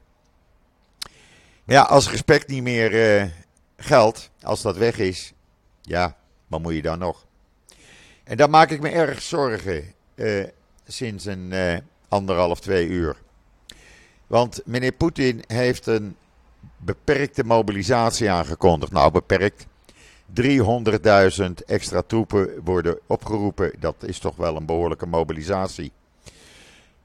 Ja, 1.67 1.81
als 1.81 2.09
respect 2.09 2.47
niet 2.47 2.63
meer 2.63 3.21
uh, 3.21 3.29
geldt, 3.77 4.29
als 4.41 4.61
dat 4.61 4.77
weg 4.77 4.97
is, 4.97 5.33
ja, 5.81 6.17
wat 6.47 6.61
moet 6.61 6.73
je 6.73 6.81
dan 6.81 6.99
nog? 6.99 7.25
En 8.23 8.37
daar 8.37 8.49
maak 8.49 8.69
ik 8.69 8.81
me 8.81 8.89
erg 8.89 9.21
zorgen 9.21 9.93
uh, 10.15 10.45
sinds 10.87 11.25
een 11.25 11.51
uh, 11.51 11.77
anderhalf, 12.07 12.59
twee 12.59 12.87
uur. 12.87 13.15
Want 14.27 14.61
meneer 14.65 14.91
Poetin 14.91 15.43
heeft 15.47 15.85
een 15.85 16.15
beperkte 16.77 17.43
mobilisatie 17.43 18.29
aangekondigd. 18.29 18.91
Nou, 18.91 19.11
beperkt. 19.11 19.65
300.000 20.41 21.45
extra 21.65 22.01
troepen 22.01 22.63
worden 22.63 22.99
opgeroepen. 23.07 23.71
Dat 23.79 23.95
is 23.99 24.19
toch 24.19 24.35
wel 24.35 24.55
een 24.55 24.65
behoorlijke 24.65 25.05
mobilisatie. 25.05 25.91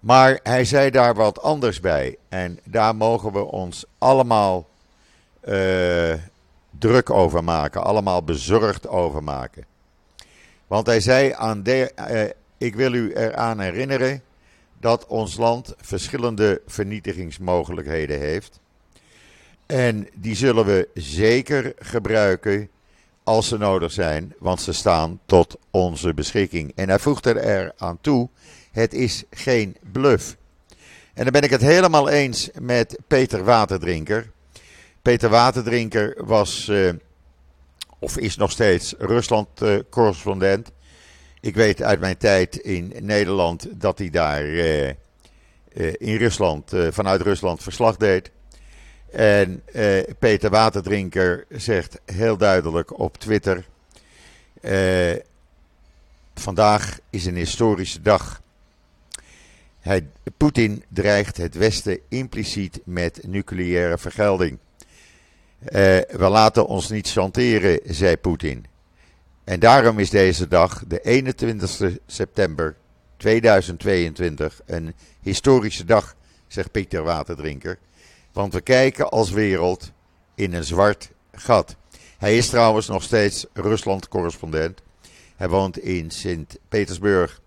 Maar 0.00 0.40
hij 0.42 0.64
zei 0.64 0.90
daar 0.90 1.14
wat 1.14 1.42
anders 1.42 1.80
bij. 1.80 2.16
En 2.28 2.58
daar 2.64 2.96
mogen 2.96 3.32
we 3.32 3.44
ons 3.44 3.84
allemaal 3.98 4.68
uh, 5.48 6.14
druk 6.78 7.10
over 7.10 7.44
maken. 7.44 7.82
Allemaal 7.82 8.22
bezorgd 8.22 8.88
over 8.88 9.22
maken. 9.22 9.64
Want 10.66 10.86
hij 10.86 11.00
zei 11.00 11.32
aan 11.32 11.62
de, 11.62 11.92
uh, 12.10 12.22
ik 12.58 12.74
wil 12.74 12.92
u 12.92 13.12
eraan 13.12 13.60
herinneren 13.60 14.22
dat 14.78 15.06
ons 15.06 15.36
land 15.36 15.74
verschillende 15.80 16.60
vernietigingsmogelijkheden 16.66 18.18
heeft. 18.18 18.60
En 19.66 20.08
die 20.14 20.34
zullen 20.34 20.64
we 20.64 20.88
zeker 20.94 21.72
gebruiken 21.78 22.68
als 23.24 23.48
ze 23.48 23.58
nodig 23.58 23.92
zijn, 23.92 24.34
want 24.38 24.60
ze 24.60 24.72
staan 24.72 25.20
tot 25.26 25.56
onze 25.70 26.14
beschikking. 26.14 26.72
En 26.74 26.88
hij 26.88 26.98
voegt 26.98 27.26
er 27.26 27.72
aan 27.76 27.98
toe: 28.00 28.28
het 28.72 28.94
is 28.94 29.24
geen 29.30 29.76
bluff. 29.92 30.36
En 31.14 31.22
dan 31.22 31.32
ben 31.32 31.42
ik 31.42 31.50
het 31.50 31.60
helemaal 31.60 32.08
eens 32.08 32.50
met 32.60 32.98
Peter 33.06 33.44
Waterdrinker. 33.44 34.30
Peter 35.02 35.28
Waterdrinker 35.28 36.24
was, 36.24 36.68
uh, 36.68 36.92
of 37.98 38.18
is 38.18 38.36
nog 38.36 38.50
steeds, 38.50 38.94
Rusland-correspondent. 38.98 40.70
Ik 41.40 41.54
weet 41.54 41.82
uit 41.82 42.00
mijn 42.00 42.16
tijd 42.16 42.56
in 42.56 42.92
Nederland 43.00 43.80
dat 43.80 43.98
hij 43.98 44.10
daar 44.10 44.44
uh, 44.44 44.86
uh, 44.86 44.92
in 45.98 46.16
Rusland, 46.16 46.72
vanuit 46.90 47.20
Rusland 47.20 47.62
verslag 47.62 47.96
deed. 47.96 48.30
En 49.12 49.62
Peter 50.18 50.50
Waterdrinker 50.50 51.44
zegt 51.48 52.00
heel 52.04 52.36
duidelijk 52.36 52.98
op 52.98 53.18
Twitter: 53.18 53.64
Vandaag 56.34 56.98
is 57.10 57.24
een 57.26 57.36
historische 57.36 58.02
dag. 58.02 58.42
Hij, 59.80 60.06
Poetin 60.36 60.84
dreigt 60.88 61.36
het 61.36 61.54
Westen 61.54 61.98
impliciet 62.08 62.80
met 62.84 63.20
nucleaire 63.26 63.98
vergelding. 63.98 64.58
we 66.08 66.28
laten 66.30 66.66
ons 66.66 66.88
niet 66.88 67.10
chanteren, 67.10 67.80
zei 67.84 68.16
Poetin. 68.16 68.66
En 69.44 69.60
daarom 69.60 69.98
is 69.98 70.10
deze 70.10 70.48
dag, 70.48 70.84
de 70.86 71.00
21 71.00 71.98
september 72.06 72.76
2022, 73.16 74.60
een 74.66 74.94
historische 75.20 75.84
dag, 75.84 76.14
zegt 76.46 76.70
Pieter 76.70 77.02
Waterdrinker. 77.02 77.78
Want 78.32 78.52
we 78.52 78.60
kijken 78.60 79.10
als 79.10 79.30
wereld 79.30 79.92
in 80.34 80.54
een 80.54 80.64
zwart 80.64 81.10
gat. 81.32 81.76
Hij 82.18 82.36
is 82.36 82.48
trouwens 82.48 82.88
nog 82.88 83.02
steeds 83.02 83.46
Rusland-correspondent. 83.52 84.82
Hij 85.36 85.48
woont 85.48 85.78
in 85.78 86.10
Sint-Petersburg. 86.10 87.40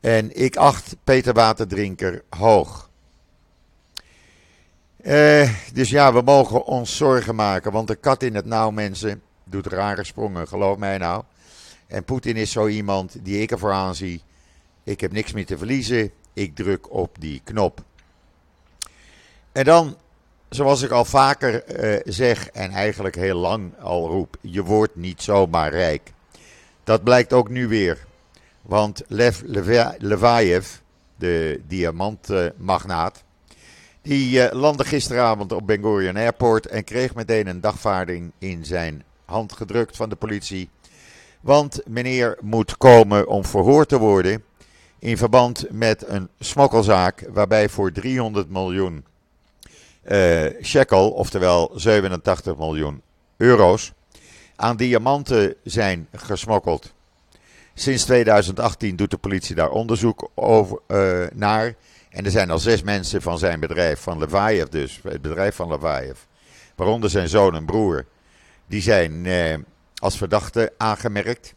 En 0.00 0.36
ik 0.40 0.56
acht 0.56 0.96
Peter 1.04 1.34
Waterdrinker 1.34 2.22
hoog. 2.30 2.90
Eh, 4.96 5.50
dus 5.72 5.90
ja, 5.90 6.12
we 6.12 6.22
mogen 6.22 6.64
ons 6.64 6.96
zorgen 6.96 7.34
maken, 7.34 7.72
want 7.72 7.88
de 7.88 7.96
kat 7.96 8.22
in 8.22 8.34
het 8.34 8.44
nauw, 8.44 8.70
mensen, 8.70 9.22
doet 9.44 9.66
rare 9.66 10.04
sprongen, 10.04 10.48
geloof 10.48 10.76
mij 10.76 10.98
nou. 10.98 11.22
En 11.86 12.04
Poetin 12.04 12.36
is 12.36 12.50
zo 12.50 12.66
iemand 12.66 13.16
die 13.22 13.40
ik 13.40 13.50
ervoor 13.50 13.72
aanzie. 13.72 14.22
Ik 14.84 15.00
heb 15.00 15.12
niks 15.12 15.32
meer 15.32 15.46
te 15.46 15.58
verliezen. 15.58 16.10
Ik 16.32 16.54
druk 16.54 16.92
op 16.92 17.16
die 17.20 17.40
knop. 17.44 17.84
En 19.56 19.64
dan, 19.64 19.96
zoals 20.48 20.82
ik 20.82 20.90
al 20.90 21.04
vaker 21.04 21.64
eh, 21.64 22.00
zeg 22.04 22.48
en 22.48 22.70
eigenlijk 22.70 23.14
heel 23.14 23.38
lang 23.38 23.78
al 23.80 24.08
roep, 24.08 24.36
je 24.40 24.62
wordt 24.62 24.96
niet 24.96 25.22
zomaar 25.22 25.70
rijk. 25.70 26.12
Dat 26.84 27.04
blijkt 27.04 27.32
ook 27.32 27.48
nu 27.48 27.68
weer. 27.68 28.04
Want 28.62 29.02
Lev 29.06 29.40
Levayev, 29.98 30.68
de 31.16 31.60
diamantmagnaat, 31.66 33.22
die 34.02 34.38
uh, 34.38 34.52
landde 34.52 34.84
gisteravond 34.84 35.52
op 35.52 35.66
Ben 35.66 35.82
Gurion 35.82 36.16
Airport 36.16 36.66
en 36.66 36.84
kreeg 36.84 37.14
meteen 37.14 37.46
een 37.46 37.60
dagvaarding 37.60 38.32
in 38.38 38.64
zijn 38.64 39.04
hand 39.24 39.52
gedrukt 39.52 39.96
van 39.96 40.08
de 40.08 40.16
politie. 40.16 40.70
Want 41.40 41.80
meneer 41.86 42.38
moet 42.40 42.76
komen 42.76 43.26
om 43.28 43.44
verhoord 43.44 43.88
te 43.88 43.98
worden 43.98 44.44
in 44.98 45.16
verband 45.16 45.66
met 45.70 46.08
een 46.08 46.28
smokkelzaak 46.40 47.28
waarbij 47.32 47.68
voor 47.68 47.92
300 47.92 48.50
miljoen 48.50 49.04
shekel, 50.62 51.10
oftewel 51.10 51.70
87 51.74 52.56
miljoen 52.56 53.02
euro's, 53.36 53.92
aan 54.56 54.76
diamanten 54.76 55.54
zijn 55.64 56.08
gesmokkeld. 56.12 56.92
Sinds 57.74 58.04
2018 58.04 58.96
doet 58.96 59.10
de 59.10 59.16
politie 59.16 59.54
daar 59.54 59.70
onderzoek 59.70 60.30
over, 60.34 60.78
uh, 60.88 61.26
naar. 61.34 61.74
En 62.10 62.24
er 62.24 62.30
zijn 62.30 62.50
al 62.50 62.58
zes 62.58 62.82
mensen 62.82 63.22
van 63.22 63.38
zijn 63.38 63.60
bedrijf, 63.60 64.00
van 64.00 64.18
Levaev 64.18 64.68
dus, 64.68 65.00
het 65.02 65.22
bedrijf 65.22 65.54
van 65.54 65.68
Levaev, 65.68 66.18
waaronder 66.74 67.10
zijn 67.10 67.28
zoon 67.28 67.54
en 67.54 67.64
broer, 67.64 68.04
die 68.66 68.82
zijn 68.82 69.24
uh, 69.24 69.54
als 69.96 70.16
verdachte 70.16 70.72
aangemerkt. 70.76 71.54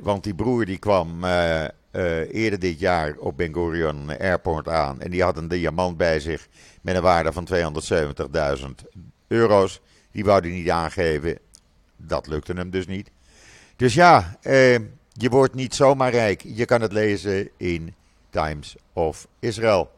Want 0.00 0.24
die 0.24 0.34
broer 0.34 0.64
die 0.64 0.78
kwam 0.78 1.24
eerder 2.30 2.58
dit 2.58 2.80
jaar 2.80 3.16
op 3.18 3.36
Ben 3.36 3.52
Gurion 3.52 4.18
Airport 4.18 4.68
aan 4.68 5.00
en 5.00 5.10
die 5.10 5.22
had 5.22 5.36
een 5.36 5.48
diamant 5.48 5.96
bij 5.96 6.20
zich 6.20 6.48
met 6.80 6.94
een 6.94 7.02
waarde 7.02 7.32
van 7.32 7.48
270.000 8.58 8.64
euro's. 9.26 9.80
Die 10.10 10.24
wou 10.24 10.40
hij 10.40 10.50
niet 10.50 10.70
aangeven. 10.70 11.38
Dat 11.96 12.26
lukte 12.26 12.52
hem 12.52 12.70
dus 12.70 12.86
niet. 12.86 13.10
Dus 13.76 13.94
ja, 13.94 14.38
eh, 14.42 14.74
je 15.12 15.28
wordt 15.28 15.54
niet 15.54 15.74
zomaar 15.74 16.10
rijk. 16.10 16.42
Je 16.46 16.64
kan 16.64 16.80
het 16.80 16.92
lezen 16.92 17.48
in 17.56 17.94
Times 18.30 18.76
of 18.92 19.26
Israel. 19.38 19.90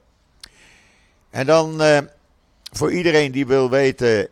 En 1.31 1.47
dan 1.47 1.83
uh, 1.83 1.99
voor 2.73 2.93
iedereen 2.93 3.33
die 3.33 3.47
wil 3.47 3.71
weten, 3.71 4.29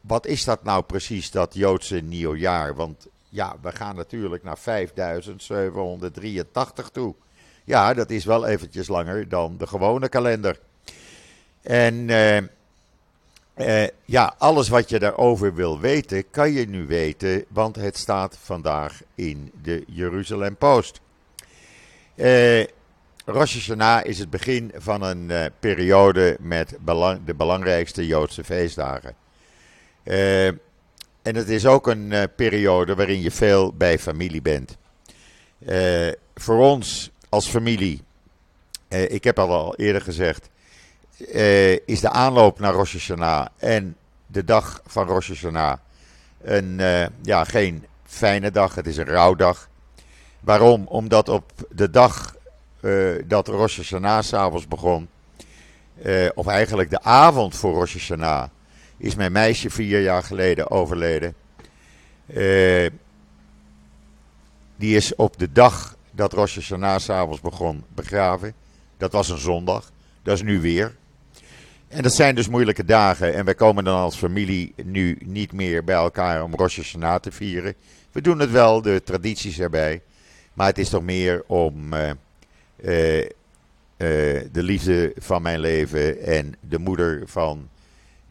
wat 0.00 0.26
is 0.26 0.44
dat 0.44 0.64
nou 0.64 0.82
precies, 0.82 1.30
dat 1.30 1.54
Joodse 1.54 2.00
nieuwjaar? 2.00 2.74
Want 2.74 3.06
ja, 3.34 3.56
we 3.62 3.72
gaan 3.72 3.96
natuurlijk 3.96 4.42
naar 4.42 4.58
5783 4.58 6.88
toe. 6.88 7.14
Ja, 7.64 7.94
dat 7.94 8.10
is 8.10 8.24
wel 8.24 8.46
eventjes 8.46 8.88
langer 8.88 9.28
dan 9.28 9.56
de 9.56 9.66
gewone 9.66 10.08
kalender. 10.08 10.58
En 11.62 11.94
uh, 11.94 12.36
uh, 12.36 12.44
ja, 14.04 14.34
alles 14.38 14.68
wat 14.68 14.88
je 14.88 14.98
daarover 14.98 15.54
wil 15.54 15.80
weten, 15.80 16.30
kan 16.30 16.52
je 16.52 16.68
nu 16.68 16.86
weten, 16.86 17.44
want 17.48 17.76
het 17.76 17.98
staat 17.98 18.38
vandaag 18.40 19.02
in 19.14 19.52
de 19.62 19.84
Jeruzalem 19.86 20.56
Post. 20.56 21.00
Uh, 22.14 22.64
Rosh 23.24 23.54
Hashanah 23.54 24.04
is 24.04 24.18
het 24.18 24.30
begin 24.30 24.72
van 24.74 25.02
een 25.02 25.30
uh, 25.30 25.44
periode 25.60 26.36
met 26.40 26.76
de 27.24 27.34
belangrijkste 27.34 28.06
Joodse 28.06 28.44
feestdagen. 28.44 29.14
En 31.24 31.34
het 31.34 31.48
is 31.48 31.66
ook 31.66 31.86
een 31.86 32.28
periode 32.36 32.94
waarin 32.94 33.20
je 33.20 33.30
veel 33.30 33.72
bij 33.72 33.98
familie 33.98 34.42
bent. 34.42 34.76
voor 36.34 36.58
ons 36.58 37.10
als 37.28 37.48
familie, 37.48 38.02
ik 38.88 39.24
heb 39.24 39.38
al 39.38 39.76
eerder 39.76 40.02
gezegd, 40.02 40.48
is 41.84 42.00
de 42.00 42.10
aanloop 42.10 42.58
naar 42.58 42.72
Rosh 42.72 42.92
Hashanah 42.92 43.46
en 43.56 43.96
de 44.26 44.44
dag 44.44 44.80
van 44.86 45.06
Rosh 45.06 45.28
Hashanah 45.28 45.78
een, 46.42 46.80
ja, 47.22 47.44
geen 47.44 47.86
fijne 48.04 48.50
dag. 48.50 48.74
Het 48.74 48.86
is 48.86 48.96
een 48.96 49.08
rouwdag. 49.08 49.68
Waarom? 50.40 50.86
Omdat 50.86 51.28
op 51.28 51.52
de 51.70 51.90
dag 51.90 52.36
dat 53.24 53.48
Rosh 53.48 53.76
Hashanah 53.76 54.22
s'avonds 54.22 54.68
begon, 54.68 55.08
of 56.34 56.46
eigenlijk 56.46 56.90
de 56.90 57.02
avond 57.02 57.56
voor 57.56 57.74
Rosh 57.74 57.92
Hashanah, 57.92 58.48
is 58.96 59.14
mijn 59.14 59.32
meisje 59.32 59.70
vier 59.70 60.00
jaar 60.00 60.22
geleden 60.22 60.70
overleden. 60.70 61.34
die 64.76 64.96
is 64.96 65.14
op 65.14 65.38
de 65.38 65.52
dag 65.52 65.96
dat 66.10 66.32
Rosh 66.32 66.54
Hashanah 66.54 66.98
s'avonds 66.98 67.40
begon 67.40 67.84
begraven. 67.94 68.54
Dat 68.96 69.12
was 69.12 69.28
een 69.28 69.38
zondag. 69.38 69.90
Dat 70.22 70.34
is 70.34 70.42
nu 70.42 70.60
weer. 70.60 70.94
En 71.88 72.02
dat 72.02 72.14
zijn 72.14 72.34
dus 72.34 72.48
moeilijke 72.48 72.84
dagen. 72.84 73.34
En 73.34 73.44
wij 73.44 73.54
komen 73.54 73.84
dan 73.84 73.98
als 73.98 74.16
familie 74.16 74.72
nu 74.84 75.18
niet 75.24 75.52
meer 75.52 75.84
bij 75.84 75.94
elkaar 75.94 76.42
om 76.42 76.54
Rosh 76.54 76.76
Hashanah 76.76 77.20
te 77.20 77.32
vieren. 77.32 77.74
We 78.12 78.20
doen 78.20 78.38
het 78.38 78.50
wel, 78.50 78.82
de 78.82 79.02
tradities 79.04 79.60
erbij. 79.60 80.02
Maar 80.52 80.66
het 80.66 80.78
is 80.78 80.88
toch 80.88 81.02
meer 81.02 81.42
om 81.46 81.92
uh, 81.92 82.10
uh, 83.18 83.24
de 83.96 84.62
liefde 84.62 85.12
van 85.16 85.42
mijn 85.42 85.60
leven 85.60 86.22
en 86.22 86.54
de 86.60 86.78
moeder 86.78 87.22
van 87.26 87.68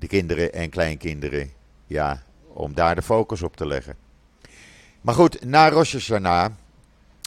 de 0.04 0.10
kinderen 0.10 0.54
en 0.54 0.70
kleinkinderen. 0.70 1.52
Ja, 1.88 2.24
om 2.48 2.74
daar 2.74 2.96
de 2.96 3.02
focus 3.02 3.42
op 3.42 3.56
te 3.56 3.68
leggen. 3.68 3.96
Maar 5.02 5.16
goed, 5.16 5.46
na 5.46 5.70
Rosh 5.70 5.94
Hashanah 5.94 6.52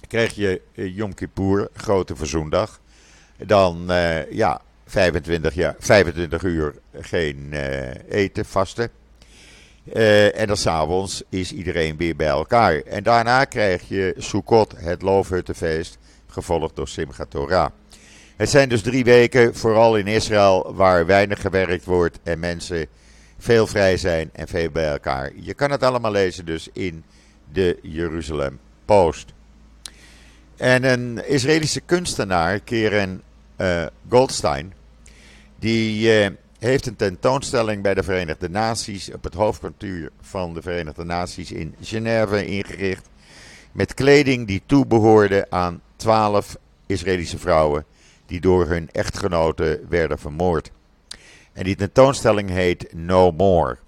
krijg 0.09 0.35
je 0.35 0.63
Yom 0.73 1.15
Kippur, 1.15 1.69
grote 1.73 2.17
verzoendag. 2.17 2.81
Dan, 3.37 3.85
ja, 4.31 4.61
25, 4.87 5.55
ja, 5.55 5.77
25 5.79 6.43
uur 6.43 6.75
geen 7.01 7.51
uh, 7.53 7.91
eten, 8.09 8.45
vasten. 8.45 8.91
En 10.35 10.47
dan 10.47 10.57
s'avonds 10.57 11.23
is 11.29 11.53
iedereen 11.53 11.97
weer 11.97 12.17
bij 12.17 12.29
elkaar. 12.29 12.81
En 12.81 13.03
daarna 13.03 13.45
krijg 13.45 13.89
je 13.89 14.15
Sukkot, 14.19 14.75
het 14.77 15.03
loofhuttenfeest, 15.03 15.99
gevolgd 16.27 16.77
door 16.77 16.89
Simchat 16.89 17.31
Torah. 17.31 17.71
Het 18.37 18.51
zijn 18.51 18.69
dus 18.69 18.83
drie 18.83 19.05
weken, 19.05 19.55
vooral 19.55 19.97
in 19.97 20.07
Israël, 20.07 20.75
waar 20.75 21.07
weinig 21.07 21.41
gewerkt 21.41 21.85
wordt 21.85 22.19
en 22.23 22.39
mensen 22.39 22.87
veel 23.39 23.67
vrij 23.67 23.97
zijn 23.97 24.31
en 24.33 24.49
veel 24.49 24.71
bij 24.71 24.91
elkaar. 24.91 25.33
Je 25.35 25.55
kan 25.55 25.71
het 25.71 25.83
allemaal 25.83 26.11
lezen 26.11 26.45
dus 26.45 26.69
in 26.73 27.05
de 27.53 27.79
Jeruzalem 27.83 28.59
Post. 28.85 29.33
En 30.57 30.85
een 30.85 31.29
Israëlische 31.29 31.81
kunstenaar, 31.81 32.61
Keren 32.61 33.23
uh, 33.61 33.87
Goldstein, 34.09 34.73
die 35.59 36.21
uh, 36.21 36.29
heeft 36.59 36.87
een 36.87 36.97
tentoonstelling 36.97 37.83
bij 37.83 37.95
de 37.95 38.03
Verenigde 38.03 38.49
Naties 38.49 39.13
op 39.13 39.25
het 39.25 39.35
hoofdkwartier 39.35 40.11
van 40.21 40.55
de 40.55 40.63
Verenigde 40.63 41.05
Naties 41.05 41.53
in 41.53 41.75
Genève 41.81 42.47
ingericht. 42.47 43.09
Met 43.73 43.95
kleding 43.95 44.47
die 44.47 44.63
toebehoorde 44.67 45.47
aan 45.51 45.81
twaalf 45.97 46.57
Israëlische 46.87 47.39
vrouwen 47.39 47.85
die 48.27 48.41
door 48.41 48.67
hun 48.67 48.89
echtgenoten 48.93 49.87
werden 49.89 50.19
vermoord. 50.19 50.71
En 51.53 51.65
die 51.65 51.77
tentoonstelling 51.77 52.51
heet 52.51 52.93
No 52.95 53.31
More. 53.33 53.79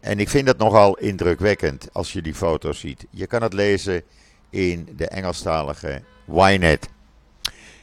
En 0.00 0.18
ik 0.18 0.28
vind 0.28 0.48
het 0.48 0.58
nogal 0.58 0.96
indrukwekkend 0.96 1.88
als 1.92 2.12
je 2.12 2.22
die 2.22 2.34
foto's 2.34 2.80
ziet. 2.80 3.06
Je 3.10 3.26
kan 3.26 3.42
het 3.42 3.52
lezen 3.52 4.02
in 4.50 4.88
de 4.96 5.08
Engelstalige 5.08 6.02
Ynet. 6.26 6.88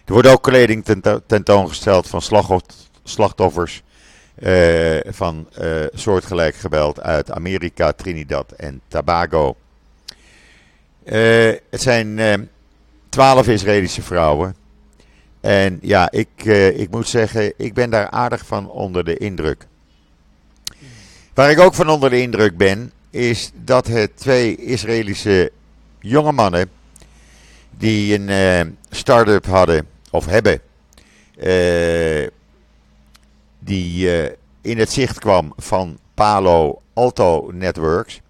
Er 0.06 0.14
wordt 0.14 0.28
ook 0.28 0.44
kleding 0.44 0.86
tentoongesteld 1.26 2.08
van 2.08 2.22
slachtoffers 3.04 3.84
uh, 4.40 5.00
van 5.06 5.48
uh, 5.62 5.86
soortgelijk 5.94 6.56
geweld 6.56 7.02
uit 7.02 7.32
Amerika, 7.32 7.92
Trinidad 7.92 8.52
en 8.52 8.82
Tobago. 8.88 9.56
Uh, 11.06 11.54
het 11.70 11.82
zijn 11.82 12.50
twaalf 13.10 13.48
Israëlische 13.48 14.02
vrouwen. 14.02 14.56
En 15.44 15.80
ja, 15.82 16.12
ik, 16.12 16.44
ik 16.76 16.90
moet 16.90 17.08
zeggen, 17.08 17.54
ik 17.58 17.74
ben 17.74 17.90
daar 17.90 18.10
aardig 18.10 18.46
van 18.46 18.70
onder 18.70 19.04
de 19.04 19.18
indruk. 19.18 19.68
Waar 21.34 21.52
ik 21.52 21.60
ook 21.60 21.74
van 21.74 21.90
onder 21.90 22.10
de 22.10 22.22
indruk 22.22 22.58
ben, 22.58 22.92
is 23.10 23.52
dat 23.56 23.88
het 23.88 24.18
twee 24.18 24.56
Israëlische 24.56 25.52
jonge 26.00 26.32
mannen 26.32 26.70
die 27.78 28.20
een 28.20 28.30
uh, 28.30 28.74
start-up 28.90 29.46
hadden 29.46 29.88
of 30.12 30.26
hebben, 30.26 30.62
uh, 31.38 32.28
die 33.60 34.10
in 34.62 34.78
het 34.78 34.92
zicht 34.92 35.20
kwam 35.20 35.54
van 35.58 35.98
Palo 36.14 36.82
Alto 36.94 37.52
Networks. 37.54 38.22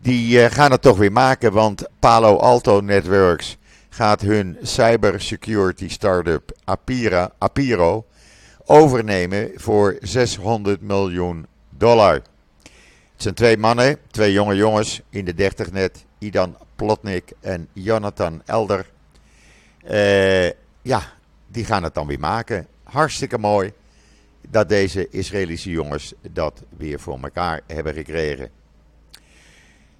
Die 0.00 0.50
gaan 0.50 0.70
het 0.70 0.82
toch 0.82 0.98
weer 0.98 1.12
maken, 1.12 1.52
want 1.52 1.88
Palo 1.98 2.36
Alto 2.36 2.80
Networks 2.80 3.58
gaat 4.00 4.20
hun 4.20 4.56
cybersecurity 4.62 5.88
start-up 5.88 6.52
Apira, 6.64 7.32
Apiro 7.38 8.06
overnemen 8.64 9.50
voor 9.54 9.96
600 10.00 10.80
miljoen 10.80 11.46
dollar. 11.70 12.14
Het 12.14 12.22
zijn 13.16 13.34
twee 13.34 13.56
mannen, 13.56 13.98
twee 14.10 14.32
jonge 14.32 14.54
jongens 14.54 15.00
in 15.10 15.24
de 15.24 15.34
30 15.34 15.72
net, 15.72 16.04
Idan 16.18 16.56
Plotnik 16.76 17.32
en 17.40 17.68
Jonathan 17.72 18.42
Elder. 18.46 18.86
Uh, 19.90 20.46
ja, 20.82 21.02
die 21.46 21.64
gaan 21.64 21.82
het 21.82 21.94
dan 21.94 22.06
weer 22.06 22.20
maken. 22.20 22.66
Hartstikke 22.82 23.38
mooi 23.38 23.72
dat 24.48 24.68
deze 24.68 25.08
Israëlische 25.10 25.70
jongens 25.70 26.14
dat 26.32 26.62
weer 26.76 27.00
voor 27.00 27.18
elkaar 27.22 27.60
hebben 27.66 27.94
gekregen. 27.94 28.50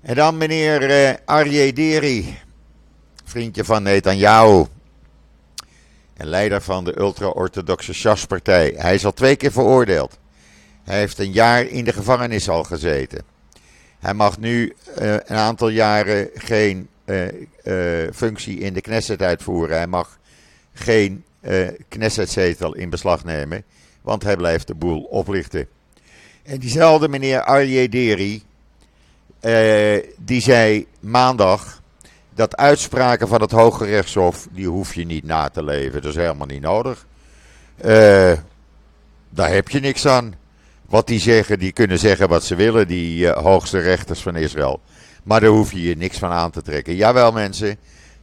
En 0.01 0.15
dan 0.15 0.37
meneer 0.37 0.83
uh, 1.27 1.73
Deri, 1.75 2.39
vriendje 3.31 3.65
van 3.65 3.83
Netanyahu. 3.83 4.65
En 6.17 6.27
leider 6.27 6.63
van 6.63 6.85
de 6.85 6.99
ultra-orthodoxe 6.99 7.95
Shas-partij. 7.95 8.75
Hij 8.77 8.95
is 8.95 9.05
al 9.05 9.13
twee 9.13 9.37
keer 9.37 9.53
veroordeeld. 9.53 10.19
Hij 10.85 10.99
heeft 10.99 11.19
een 11.19 11.33
jaar 11.33 11.67
in 11.67 11.85
de 11.85 11.93
gevangenis 11.93 12.49
al 12.49 12.65
gezeten. 12.65 13.23
Hij 13.99 14.15
mag 14.15 14.39
nu 14.39 14.75
uh, 14.99 15.13
een 15.13 15.37
aantal 15.37 15.69
jaren 15.69 16.29
geen 16.35 16.89
uh, 17.05 17.27
uh, 17.65 18.09
functie 18.13 18.59
in 18.59 18.73
de 18.73 18.81
Knesset 18.81 19.23
uitvoeren. 19.23 19.77
Hij 19.77 19.87
mag 19.87 20.19
geen 20.73 21.25
Knessetzetel 21.89 22.75
in 22.75 22.91
beslag 22.91 23.25
nemen, 23.25 23.65
want 24.03 24.23
hij 24.23 24.37
blijft 24.37 24.67
de 24.67 24.75
boel 24.75 25.03
oplichten. 25.03 25.69
En 26.43 26.59
diezelfde 26.59 27.09
meneer 27.09 27.43
Aryeh 27.43 27.91
Deri, 27.91 28.43
die 30.17 30.41
zei 30.41 30.87
maandag 31.01 31.80
dat 32.35 32.57
uitspraken 32.57 33.29
van 33.29 33.41
het 33.41 33.51
Hoge 33.51 33.85
Rechtshof, 33.85 34.49
die 34.51 34.69
hoef 34.69 34.95
je 34.95 35.07
niet 35.07 35.25
na 35.25 35.49
te 35.49 35.63
leven. 35.65 36.03
Dat 36.03 36.11
is 36.11 36.17
helemaal 36.17 36.47
niet 36.47 36.63
nodig. 36.63 37.07
daar 39.31 39.53
heb 39.53 39.69
je 39.69 39.81
niks 39.81 40.07
aan. 40.07 40.35
Wat 40.91 41.07
die 41.07 41.21
zeggen, 41.21 41.59
die 41.59 41.73
kunnen 41.73 41.99
zeggen 41.99 42.29
wat 42.29 42.45
ze 42.45 42.55
willen, 42.55 42.89
die 42.89 43.25
uh, 43.25 43.37
hoogste 43.37 43.79
rechters 43.79 44.23
van 44.23 44.37
Israël. 44.37 44.81
Maar 45.23 45.41
daar 45.41 45.51
hoef 45.51 45.73
je 45.73 45.83
je 45.83 45.97
niks 45.97 46.19
van 46.19 46.31
aan 46.31 46.51
te 46.51 46.63
trekken. 46.63 46.95
Jawel 46.95 47.33
mensen, 47.33 47.77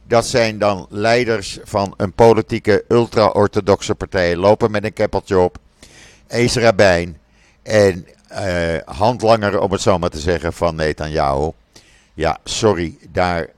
dat 0.06 0.26
zijn 0.26 0.58
dan 0.58 0.86
leiders 0.90 1.58
van 1.64 1.94
een 1.96 2.12
politieke 2.12 2.84
ultra-orthodoxe 2.88 3.94
partij. 3.94 4.36
Lopen 4.36 4.70
met 4.70 4.84
een 4.84 4.92
keppeltje 4.92 5.38
op. 5.38 5.58
Ezra 6.26 6.72
Bijn. 6.72 7.18
En 7.62 8.06
uh, 8.32 8.76
handlanger, 8.84 9.60
om 9.60 9.72
het 9.72 9.80
zo 9.80 9.98
maar 9.98 10.10
te 10.10 10.20
zeggen, 10.20 10.52
van 10.52 10.74
Netanyahu. 10.74 11.50
Ja, 12.14 12.38
sorry, 12.44 12.96
daar, 13.12 13.48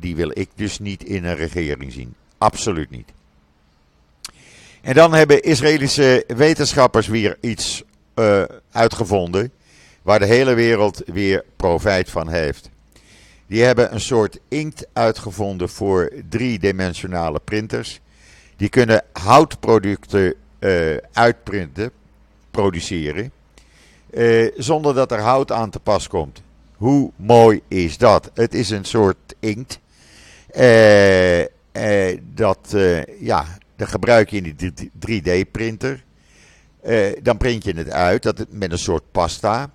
die 0.00 0.16
wil 0.16 0.30
ik 0.32 0.48
dus 0.54 0.78
niet 0.78 1.04
in 1.04 1.24
een 1.24 1.36
regering 1.36 1.92
zien. 1.92 2.14
Absoluut 2.38 2.90
niet. 2.90 3.12
En 4.80 4.94
dan 4.94 5.14
hebben 5.14 5.42
Israëlische 5.42 6.24
wetenschappers 6.26 7.06
weer 7.06 7.36
iets 7.40 7.82
uh, 8.14 8.42
uitgevonden 8.72 9.52
waar 10.02 10.18
de 10.18 10.26
hele 10.26 10.54
wereld 10.54 11.02
weer 11.06 11.44
profijt 11.56 12.10
van 12.10 12.28
heeft. 12.28 12.70
Die 13.46 13.62
hebben 13.62 13.94
een 13.94 14.00
soort 14.00 14.38
inkt 14.48 14.86
uitgevonden 14.92 15.68
voor 15.68 16.12
driedimensionale 16.28 17.40
printers. 17.44 18.00
Die 18.56 18.68
kunnen 18.68 19.04
houtproducten 19.12 20.34
uh, 20.60 20.96
uitprinten, 21.12 21.90
produceren, 22.50 23.32
uh, 24.10 24.50
zonder 24.56 24.94
dat 24.94 25.12
er 25.12 25.20
hout 25.20 25.52
aan 25.52 25.70
te 25.70 25.80
pas 25.80 26.08
komt. 26.08 26.42
Hoe 26.76 27.10
mooi 27.16 27.60
is 27.68 27.98
dat? 27.98 28.30
Het 28.34 28.54
is 28.54 28.70
een 28.70 28.84
soort 28.84 29.34
inkt. 29.40 29.80
Uh, 30.56 32.18
dat, 32.34 32.76
ja, 33.20 33.58
dat 33.76 33.88
gebruik 33.88 34.30
je 34.30 34.40
in 34.40 34.56
die 34.56 35.22
3D-printer. 35.22 36.04
Uh, 36.84 37.16
dan 37.22 37.36
print 37.36 37.64
je 37.64 37.72
het 37.72 37.90
uit 37.90 38.22
dat 38.22 38.46
met 38.50 38.72
een 38.72 38.78
soort 38.78 39.12
pasta. 39.12 39.70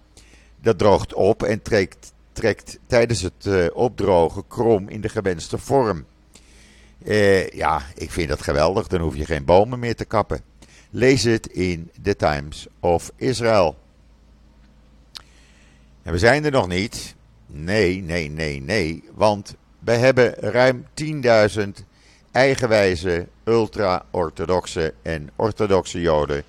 Dat 0.61 0.77
droogt 0.77 1.13
op 1.13 1.43
en 1.43 1.61
trekt, 1.61 2.13
trekt 2.31 2.79
tijdens 2.87 3.21
het 3.21 3.71
opdrogen 3.73 4.47
krom 4.47 4.89
in 4.89 5.01
de 5.01 5.09
gewenste 5.09 5.57
vorm. 5.57 6.05
Ja, 7.51 7.81
ik 7.95 8.11
vind 8.11 8.29
dat 8.29 8.41
geweldig. 8.41 8.87
Dan 8.87 9.01
hoef 9.01 9.15
je 9.15 9.25
geen 9.25 9.45
bomen 9.45 9.79
meer 9.79 9.95
te 9.95 10.05
kappen. 10.05 10.41
Lees 10.89 11.23
het 11.23 11.47
in 11.47 11.91
The 12.01 12.15
Times 12.15 12.67
of 12.79 13.11
Israel. 13.15 13.77
En 16.03 16.11
we 16.11 16.17
zijn 16.17 16.45
er 16.45 16.51
nog 16.51 16.67
niet. 16.67 17.15
Nee, 17.45 18.01
nee, 18.01 18.29
nee, 18.29 18.61
nee. 18.61 19.03
Want 19.13 19.55
we 19.83 19.91
hebben 19.91 20.33
ruim 20.33 20.85
10.000 21.55 21.63
eigenwijze, 22.31 23.27
ultra-orthodoxe 23.43 24.93
en 25.01 25.29
orthodoxe 25.35 26.01
Joden 26.01 26.43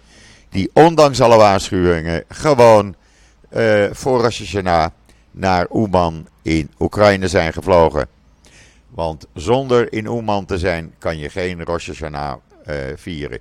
die 0.54 0.70
ondanks 0.72 1.20
alle 1.20 1.36
waarschuwingen 1.36 2.24
gewoon 2.28 2.94
uh, 3.56 3.84
voor 3.92 4.20
Rosh 4.20 4.54
naar 5.30 5.66
Oeman 5.70 6.28
in 6.42 6.70
Oekraïne 6.78 7.28
zijn 7.28 7.52
gevlogen. 7.52 8.06
Want 8.88 9.26
zonder 9.34 9.92
in 9.92 10.06
Oeman 10.06 10.44
te 10.44 10.58
zijn 10.58 10.94
kan 10.98 11.18
je 11.18 11.28
geen 11.28 11.64
Rosh 11.64 11.86
Hashanah 11.86 12.36
uh, 12.66 12.74
vieren. 12.96 13.38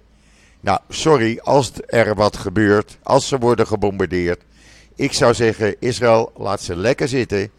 Nou, 0.60 0.80
sorry 0.90 1.40
als 1.44 1.72
er 1.88 2.16
wat 2.16 2.38
gebeurt, 2.38 2.98
als 3.04 3.28
ze 3.28 3.38
worden 3.38 3.68
gebombardeerd. 3.68 4.42
Ik 4.96 5.14
zou 5.14 5.34
zeggen, 5.34 5.76
Israël, 5.80 6.32
laat 6.38 6.62
ze 6.62 6.76
lekker 6.76 7.08
zitten. 7.08 7.52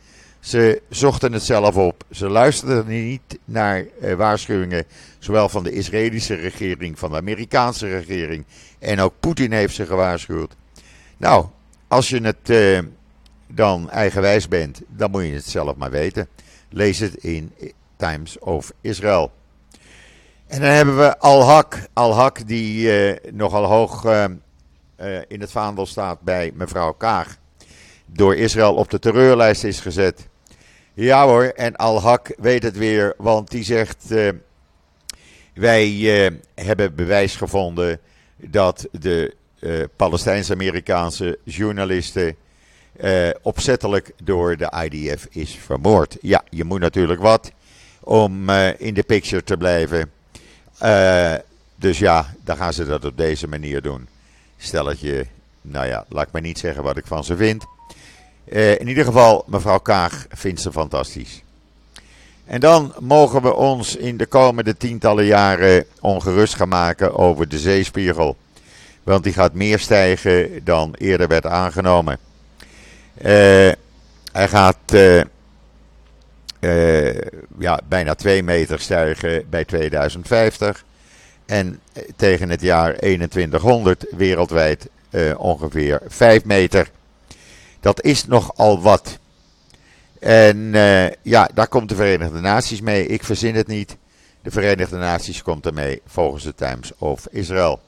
Ze 0.45 0.83
zochten 0.89 1.33
het 1.33 1.43
zelf 1.43 1.77
op. 1.77 2.05
Ze 2.11 2.29
luisterden 2.29 2.87
niet 2.87 3.39
naar 3.45 3.85
uh, 4.01 4.15
waarschuwingen, 4.15 4.85
zowel 5.19 5.49
van 5.49 5.63
de 5.65 5.73
Israëlische 5.73 6.35
regering, 6.35 6.99
van 6.99 7.11
de 7.11 7.17
Amerikaanse 7.17 7.89
regering. 7.89 8.45
En 8.79 9.01
ook 9.01 9.13
Poetin 9.21 9.53
heeft 9.53 9.75
ze 9.75 9.87
gewaarschuwd. 9.87 10.57
Nou, 11.17 11.47
als 11.89 12.09
je 12.09 12.21
het 12.21 12.51
uh, 12.51 12.79
dan 13.47 13.91
eigenwijs 13.91 14.49
bent, 14.49 14.83
dan 14.89 15.11
moet 15.11 15.25
je 15.25 15.33
het 15.33 15.49
zelf 15.49 15.77
maar 15.77 15.91
weten. 15.91 16.29
Lees 16.71 16.99
het 16.99 17.15
in 17.15 17.53
Times 17.97 18.39
of 18.39 18.73
Israel. 18.81 19.33
En 20.47 20.61
dan 20.61 20.71
hebben 20.71 20.97
we 20.97 21.19
Al-Haq. 21.19 21.79
Al-Haq 21.93 22.45
die 22.47 23.09
uh, 23.13 23.17
nogal 23.33 23.65
hoog 23.65 24.05
in 25.29 25.41
het 25.41 25.51
vaandel 25.51 25.87
staat 25.87 26.21
bij 26.21 26.53
mevrouw 26.55 26.93
Kaag. 26.93 27.37
Door 28.07 28.37
Israël 28.37 28.75
op 28.75 28.91
de 28.91 28.99
terreurlijst 28.99 29.65
is 29.65 29.81
gezet. 29.81 30.33
Ja 30.97 31.27
hoor, 31.27 31.45
en 31.45 31.77
Al-Haq 31.77 32.35
weet 32.37 32.63
het 32.63 32.77
weer, 32.77 33.15
want 33.17 33.51
die 33.51 33.65
zegt: 33.65 34.11
uh, 34.11 34.29
Wij 35.55 35.91
uh, 35.91 36.31
hebben 36.55 36.95
bewijs 36.95 37.37
gevonden 37.37 38.01
dat 38.37 38.89
de 38.91 39.35
uh, 39.61 39.85
Palestijns-Amerikaanse 39.97 41.39
journalisten 41.45 42.37
opzettelijk 43.43 44.13
door 44.23 44.57
de 44.57 44.89
IDF 44.91 45.27
is 45.31 45.55
vermoord. 45.55 46.17
Ja, 46.21 46.45
je 46.51 46.65
moet 46.65 46.81
natuurlijk 46.81 47.21
wat 47.21 47.53
om 48.01 48.51
in 48.79 48.95
de 48.95 49.03
picture 49.03 49.45
te 49.45 49.57
blijven. 49.57 50.11
dus 51.77 51.99
ja, 51.99 52.35
dan 52.45 52.57
gaan 52.57 52.73
ze 52.73 52.85
dat 52.85 53.05
op 53.05 53.17
deze 53.17 53.49
manier 53.49 53.83
doen. 53.83 54.09
Stelletje, 54.57 55.27
nou 55.61 55.87
ja, 55.87 56.05
laat 56.09 56.33
maar 56.33 56.43
niet 56.43 56.59
zeggen 56.59 56.83
wat 56.83 56.97
ik 56.97 57.07
van 57.07 57.25
ze 57.25 57.37
vind. 57.37 57.65
Uh, 58.45 58.71
in 58.71 58.89
ieder 58.89 59.05
geval, 59.05 59.45
mevrouw 59.47 59.79
Kaag 59.79 60.27
vindt 60.31 60.61
ze 60.61 60.73
fantastisch. 60.73 61.43
En 62.45 62.61
dan 62.61 62.95
mogen 63.01 63.43
we 63.43 63.55
ons 63.55 63.97
in 63.97 64.17
de 64.17 64.27
komende 64.27 64.77
tientallen 64.77 65.25
jaren 65.25 65.85
ongerust 66.01 66.55
gaan 66.55 66.69
maken 66.69 67.17
over 67.17 67.49
de 67.49 67.59
zeespiegel. 67.59 68.37
Want 69.03 69.25
die 69.25 69.33
gaat 69.33 69.53
meer 69.53 69.79
stijgen 69.79 70.65
dan 70.65 70.95
eerder 70.99 71.29
werd 71.29 71.47
aangenomen. 71.47 72.19
Uh, 73.19 73.25
hij 74.33 74.49
gaat 74.49 74.77
uh, 74.95 75.23
ja, 77.59 77.81
bijna 77.89 78.15
2 78.15 78.43
meter 78.43 78.81
stijgen 78.81 79.45
bij 79.51 79.65
2050. 79.65 80.85
En 81.47 81.81
tegen 82.17 82.49
het 82.49 82.61
jaar 82.61 82.97
2100 82.97 84.07
wereldwijd 84.17 84.89
ongeveer 85.37 86.01
5 86.07 86.45
meter. 86.45 86.91
Dat 87.85 88.03
is 88.03 88.27
nogal 88.27 88.83
wat. 88.83 89.19
En 90.21 90.57
uh, 90.57 91.11
ja, 91.23 91.49
daar 91.55 91.69
komt 91.69 91.89
de 91.89 91.95
Verenigde 91.95 92.41
Naties 92.41 92.81
mee. 92.81 93.07
Ik 93.07 93.25
verzin 93.25 93.55
het 93.55 93.67
niet. 93.67 93.97
De 94.43 94.51
Verenigde 94.51 94.97
Naties 94.97 95.43
komt 95.43 95.67
ermee 95.67 96.03
volgens 96.07 96.45
de 96.45 96.55
Times 96.55 96.93
of 96.99 97.27
Israel. 97.31 97.81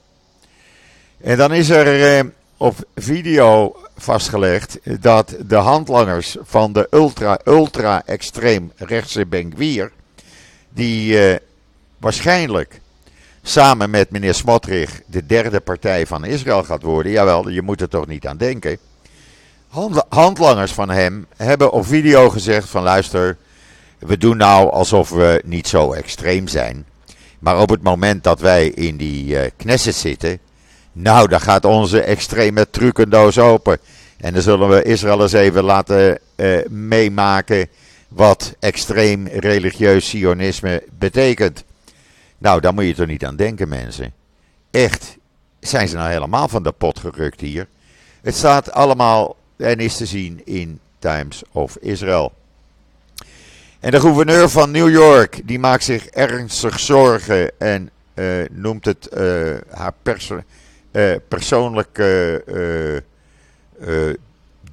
En 1.20 1.36
dan 1.36 1.52
is 1.52 1.70
er 1.70 2.18
uh, 2.24 2.30
op 2.56 2.74
video 2.94 3.76
vastgelegd 3.96 4.78
dat 5.00 5.36
de 5.46 5.56
handlangers 5.56 6.36
van 6.42 6.72
de 6.72 6.86
ultra, 6.90 7.40
ultra 7.44 8.02
extreem 8.06 8.72
rechtse 8.76 9.26
Benguier, 9.26 9.92
die 10.68 11.30
uh, 11.30 11.36
waarschijnlijk 11.98 12.80
samen 13.42 13.90
met 13.90 14.10
meneer 14.10 14.34
Smotrich 14.34 15.02
de 15.06 15.26
derde 15.26 15.60
partij 15.60 16.06
van 16.06 16.24
Israël 16.24 16.64
gaat 16.64 16.82
worden, 16.82 17.12
jawel, 17.12 17.48
je 17.48 17.62
moet 17.62 17.80
er 17.80 17.88
toch 17.88 18.06
niet 18.06 18.26
aan 18.26 18.36
denken. 18.36 18.78
Handlangers 20.08 20.72
van 20.72 20.90
hem 20.90 21.26
hebben 21.36 21.72
op 21.72 21.86
video 21.86 22.30
gezegd 22.30 22.68
van 22.68 22.82
luister, 22.82 23.36
we 23.98 24.18
doen 24.18 24.36
nou 24.36 24.70
alsof 24.70 25.10
we 25.10 25.42
niet 25.44 25.68
zo 25.68 25.92
extreem 25.92 26.48
zijn. 26.48 26.86
Maar 27.38 27.60
op 27.60 27.68
het 27.68 27.82
moment 27.82 28.24
dat 28.24 28.40
wij 28.40 28.68
in 28.68 28.96
die 28.96 29.34
uh, 29.34 29.40
Knesset 29.56 29.94
zitten, 29.94 30.38
nou, 30.92 31.28
dan 31.28 31.40
gaat 31.40 31.64
onze 31.64 32.00
extreme 32.00 32.70
trucendoos 32.70 33.38
open. 33.38 33.78
En 34.16 34.32
dan 34.32 34.42
zullen 34.42 34.68
we 34.68 34.82
Israël 34.82 35.22
eens 35.22 35.32
even 35.32 35.64
laten 35.64 36.18
uh, 36.36 36.58
meemaken 36.68 37.68
wat 38.08 38.54
extreem 38.58 39.26
religieus 39.26 40.08
sionisme 40.08 40.82
betekent. 40.98 41.64
Nou, 42.38 42.60
daar 42.60 42.74
moet 42.74 42.84
je 42.84 42.94
toch 42.94 43.06
niet 43.06 43.24
aan 43.24 43.36
denken, 43.36 43.68
mensen. 43.68 44.12
Echt, 44.70 45.16
zijn 45.60 45.88
ze 45.88 45.96
nou 45.96 46.10
helemaal 46.10 46.48
van 46.48 46.62
de 46.62 46.72
pot 46.72 46.98
gerukt 46.98 47.40
hier? 47.40 47.66
Het 48.22 48.34
staat 48.34 48.72
allemaal 48.72 49.36
en 49.56 49.78
is 49.78 49.96
te 49.96 50.06
zien 50.06 50.40
in 50.44 50.80
Times 50.98 51.42
of 51.52 51.76
Israel. 51.80 52.32
En 53.80 53.90
de 53.90 54.00
gouverneur 54.00 54.48
van 54.48 54.70
New 54.70 54.90
York, 54.90 55.40
die 55.44 55.58
maakt 55.58 55.84
zich 55.84 56.06
ernstig 56.06 56.80
zorgen 56.80 57.58
en 57.58 57.90
uh, 58.14 58.44
noemt 58.50 58.84
het 58.84 59.08
uh, 59.12 59.54
haar 59.70 59.92
uh, 60.92 61.14
persoonlijke, 61.28 63.02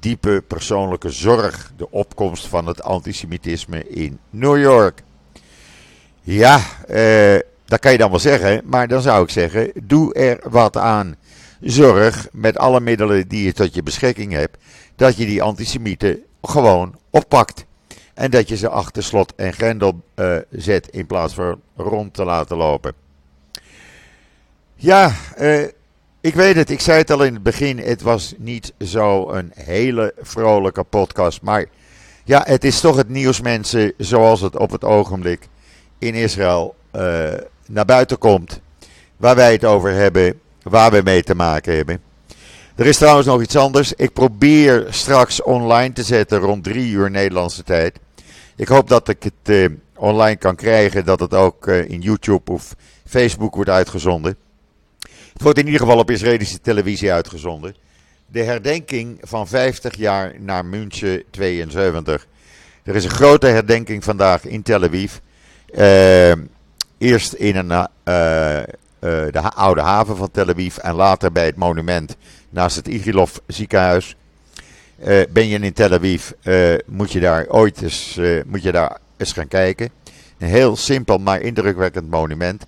diepe 0.00 0.42
persoonlijke 0.46 1.10
zorg, 1.10 1.72
de 1.76 1.90
opkomst 1.90 2.46
van 2.46 2.66
het 2.66 2.82
antisemitisme 2.82 3.88
in 3.88 4.18
New 4.30 4.60
York. 4.60 5.02
Ja, 6.20 6.60
dat 7.64 7.80
kan 7.80 7.92
je 7.92 7.98
dan 7.98 8.10
wel 8.10 8.18
zeggen, 8.18 8.62
maar 8.64 8.88
dan 8.88 9.02
zou 9.02 9.22
ik 9.22 9.30
zeggen, 9.30 9.72
doe 9.82 10.14
er 10.14 10.38
wat 10.50 10.76
aan. 10.76 11.16
Zorg 11.60 12.28
met 12.32 12.58
alle 12.58 12.80
middelen 12.80 13.28
die 13.28 13.44
je 13.44 13.52
tot 13.52 13.74
je 13.74 13.82
beschikking 13.82 14.32
hebt, 14.32 14.56
dat 14.96 15.16
je 15.16 15.26
die 15.26 15.42
antisemieten 15.42 16.22
gewoon 16.42 16.98
oppakt. 17.10 17.64
En 18.14 18.30
dat 18.30 18.48
je 18.48 18.56
ze 18.56 18.68
achter 18.68 19.02
slot 19.02 19.34
en 19.34 19.52
grendel 19.52 20.02
uh, 20.16 20.36
zet 20.50 20.88
in 20.88 21.06
plaats 21.06 21.34
van 21.34 21.60
rond 21.76 22.14
te 22.14 22.24
laten 22.24 22.56
lopen. 22.56 22.92
Ja, 24.74 25.12
uh, 25.38 25.64
ik 26.20 26.34
weet 26.34 26.56
het. 26.56 26.70
Ik 26.70 26.80
zei 26.80 26.98
het 26.98 27.10
al 27.10 27.24
in 27.24 27.34
het 27.34 27.42
begin. 27.42 27.78
Het 27.78 28.02
was 28.02 28.34
niet 28.38 28.72
zo 28.78 29.30
een 29.30 29.52
hele 29.54 30.14
vrolijke 30.20 30.82
podcast. 30.82 31.42
Maar 31.42 31.66
ja, 32.24 32.42
het 32.46 32.64
is 32.64 32.80
toch 32.80 32.96
het 32.96 33.08
nieuws, 33.08 33.40
mensen, 33.40 33.92
zoals 33.98 34.40
het 34.40 34.56
op 34.56 34.70
het 34.70 34.84
ogenblik 34.84 35.48
in 35.98 36.14
Israël 36.14 36.74
uh, 36.92 37.32
naar 37.66 37.84
buiten 37.84 38.18
komt. 38.18 38.60
Waar 39.16 39.36
wij 39.36 39.52
het 39.52 39.64
over 39.64 39.92
hebben, 39.92 40.40
waar 40.64 40.90
we 40.90 41.00
mee 41.04 41.22
te 41.22 41.34
maken 41.34 41.76
hebben. 41.76 42.00
Er 42.74 42.86
is 42.86 42.96
trouwens 42.96 43.26
nog 43.26 43.42
iets 43.42 43.56
anders. 43.56 43.92
Ik 43.92 44.12
probeer 44.12 44.86
straks 44.90 45.42
online 45.42 45.92
te 45.92 46.02
zetten 46.02 46.38
rond 46.38 46.64
drie 46.64 46.90
uur 46.90 47.10
Nederlandse 47.10 47.62
tijd. 47.62 47.98
Ik 48.56 48.68
hoop 48.68 48.88
dat 48.88 49.08
ik 49.08 49.22
het 49.22 49.32
uh, 49.48 49.68
online 49.96 50.36
kan 50.36 50.56
krijgen, 50.56 51.04
dat 51.04 51.20
het 51.20 51.34
ook 51.34 51.66
uh, 51.66 51.90
in 51.90 52.00
YouTube 52.00 52.52
of 52.52 52.74
Facebook 53.06 53.54
wordt 53.54 53.70
uitgezonden. 53.70 54.36
Het 55.32 55.42
wordt 55.42 55.58
in 55.58 55.64
ieder 55.64 55.80
geval 55.80 55.98
op 55.98 56.10
Israëlische 56.10 56.60
televisie 56.60 57.12
uitgezonden. 57.12 57.74
De 58.26 58.42
herdenking 58.42 59.18
van 59.22 59.48
50 59.48 59.96
jaar 59.96 60.32
naar 60.38 60.64
München 60.64 61.22
72. 61.30 62.26
Er 62.82 62.94
is 62.94 63.04
een 63.04 63.10
grote 63.10 63.46
herdenking 63.46 64.04
vandaag 64.04 64.44
in 64.44 64.62
Tel 64.62 64.82
Aviv. 64.82 65.12
Uh, 65.74 66.32
eerst 66.98 67.32
in 67.32 67.56
een, 67.56 67.88
de 69.30 69.50
oude 69.54 69.80
haven 69.80 70.16
van 70.16 70.30
Tel 70.30 70.48
Aviv 70.48 70.76
en 70.76 70.94
later 70.94 71.32
bij 71.32 71.46
het 71.46 71.56
monument 71.56 72.16
naast 72.50 72.76
het 72.76 72.88
Igilov 72.88 73.36
ziekenhuis. 73.46 74.16
Uh, 74.98 75.22
ben 75.30 75.48
je 75.48 75.58
in 75.58 75.72
Tel 75.72 75.92
Aviv, 75.92 76.30
uh, 76.42 76.74
moet 76.86 77.12
je 77.12 77.20
daar 77.20 77.46
ooit 77.48 77.82
eens, 77.82 78.20
moet 78.46 78.62
je 78.62 78.72
daar 78.72 78.98
eens 79.16 79.32
gaan 79.32 79.48
kijken. 79.48 79.90
Een 80.38 80.48
heel 80.48 80.76
simpel, 80.76 81.18
maar 81.18 81.40
indrukwekkend 81.40 82.10
monument. 82.10 82.66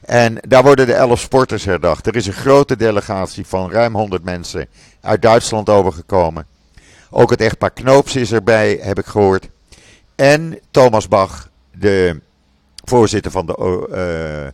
En 0.00 0.38
daar 0.48 0.62
worden 0.62 0.86
de 0.86 0.94
elf 0.94 1.20
sporters 1.20 1.64
herdacht. 1.64 2.06
Er 2.06 2.16
is 2.16 2.26
een 2.26 2.32
grote 2.32 2.76
delegatie 2.76 3.46
van 3.46 3.70
ruim 3.70 3.94
100 3.94 4.24
mensen 4.24 4.66
uit 5.00 5.22
Duitsland 5.22 5.68
overgekomen. 5.68 6.46
Ook 7.10 7.30
het 7.30 7.40
echtpaar 7.40 7.70
Knoops 7.70 8.16
is 8.16 8.32
erbij, 8.32 8.78
heb 8.80 8.98
ik 8.98 9.06
gehoord. 9.06 9.48
En 10.14 10.58
Thomas 10.70 11.08
Bach, 11.08 11.48
de 11.72 12.20
voorzitter 12.84 13.30
van 13.30 13.46
de, 13.46 14.52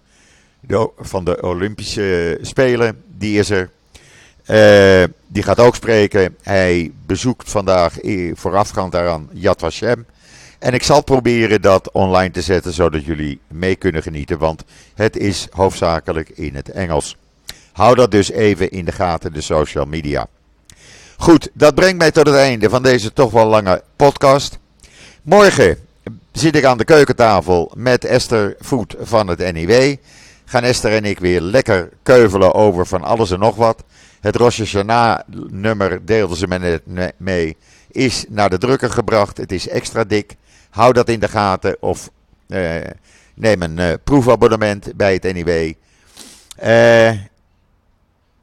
van 0.99 1.25
de 1.25 1.43
Olympische 1.43 2.39
Spelen, 2.43 3.03
die 3.07 3.39
is 3.39 3.51
er. 3.51 3.71
Uh, 4.47 5.05
die 5.27 5.43
gaat 5.43 5.59
ook 5.59 5.75
spreken. 5.75 6.37
Hij 6.43 6.93
bezoekt 7.07 7.51
vandaag 7.51 7.95
voorafgaand 8.35 8.93
daaraan 8.93 9.29
Yad 9.33 9.61
Vashem. 9.61 10.07
En 10.59 10.75
ik 10.75 10.83
zal 10.83 11.03
proberen 11.03 11.63
dat 11.63 11.91
online 11.91 12.31
te 12.31 12.43
zetten, 12.43 12.73
zodat 12.73 13.05
jullie 13.05 13.41
mee 13.49 13.77
kunnen 13.77 14.03
genieten. 14.03 14.39
Want 14.39 14.65
het 14.95 15.17
is 15.17 15.47
hoofdzakelijk 15.51 16.29
in 16.29 16.55
het 16.55 16.71
Engels. 16.71 17.17
Hou 17.73 17.95
dat 17.95 18.11
dus 18.11 18.31
even 18.31 18.71
in 18.71 18.85
de 18.85 18.93
gaten, 18.93 19.33
de 19.33 19.41
social 19.41 19.85
media. 19.85 20.27
Goed, 21.17 21.51
dat 21.53 21.75
brengt 21.75 21.99
mij 21.99 22.11
tot 22.11 22.27
het 22.27 22.37
einde 22.37 22.69
van 22.69 22.83
deze 22.83 23.13
toch 23.13 23.31
wel 23.31 23.47
lange 23.47 23.83
podcast. 23.97 24.59
Morgen 25.23 25.79
zit 26.33 26.57
ik 26.57 26.65
aan 26.65 26.79
de 26.79 26.85
keukentafel 26.85 27.73
met 27.77 28.05
Esther 28.05 28.57
Voet 28.61 28.95
van 29.01 29.29
het 29.29 29.53
NIW. 29.53 29.97
Gaan 30.51 30.63
Esther 30.63 30.93
en 30.93 31.05
ik 31.05 31.19
weer 31.19 31.41
lekker 31.41 31.89
keuvelen 32.03 32.55
over 32.55 32.87
van 32.87 33.03
alles 33.03 33.31
en 33.31 33.39
nog 33.39 33.57
wat. 33.57 33.85
Het 34.21 34.37
Rosh 34.37 34.59
Hashanah 34.59 35.21
nummer 35.51 36.05
deelden 36.05 36.37
ze 36.37 36.47
me 36.47 36.81
net 36.85 37.15
mee. 37.17 37.57
Is 37.91 38.25
naar 38.29 38.51
de 38.51 38.59
drukker 38.59 38.91
gebracht. 38.91 39.37
Het 39.37 39.53
is 39.53 39.69
extra 39.69 40.05
dik. 40.05 40.37
Hou 40.71 40.93
dat 40.93 41.09
in 41.09 41.21
de 41.21 41.29
gaten 41.29 41.77
of 41.81 42.11
uh, 42.47 42.77
neem 43.35 43.63
een 43.63 43.79
uh, 43.79 43.93
proefabonnement 44.05 44.97
bij 44.97 45.13
het 45.13 45.33
NIW. 45.33 45.73
Uh, 46.63 47.11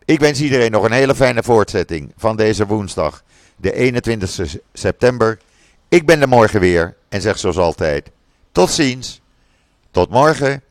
ik 0.06 0.20
wens 0.20 0.42
iedereen 0.42 0.72
nog 0.72 0.84
een 0.84 0.92
hele 0.92 1.16
fijne 1.16 1.44
voortzetting 1.44 2.14
van 2.18 2.36
deze 2.36 2.66
woensdag, 2.66 3.24
de 3.56 3.74
21 3.74 4.56
september. 4.74 5.38
Ik 5.88 6.06
ben 6.06 6.22
er 6.22 6.28
morgen 6.28 6.60
weer 6.60 6.96
en 7.10 7.22
zeg 7.22 7.40
zoals 7.40 7.58
altijd: 7.58 8.12
tot 8.52 8.72
ziens, 8.72 9.22
tot 9.92 10.10
morgen. 10.10 10.62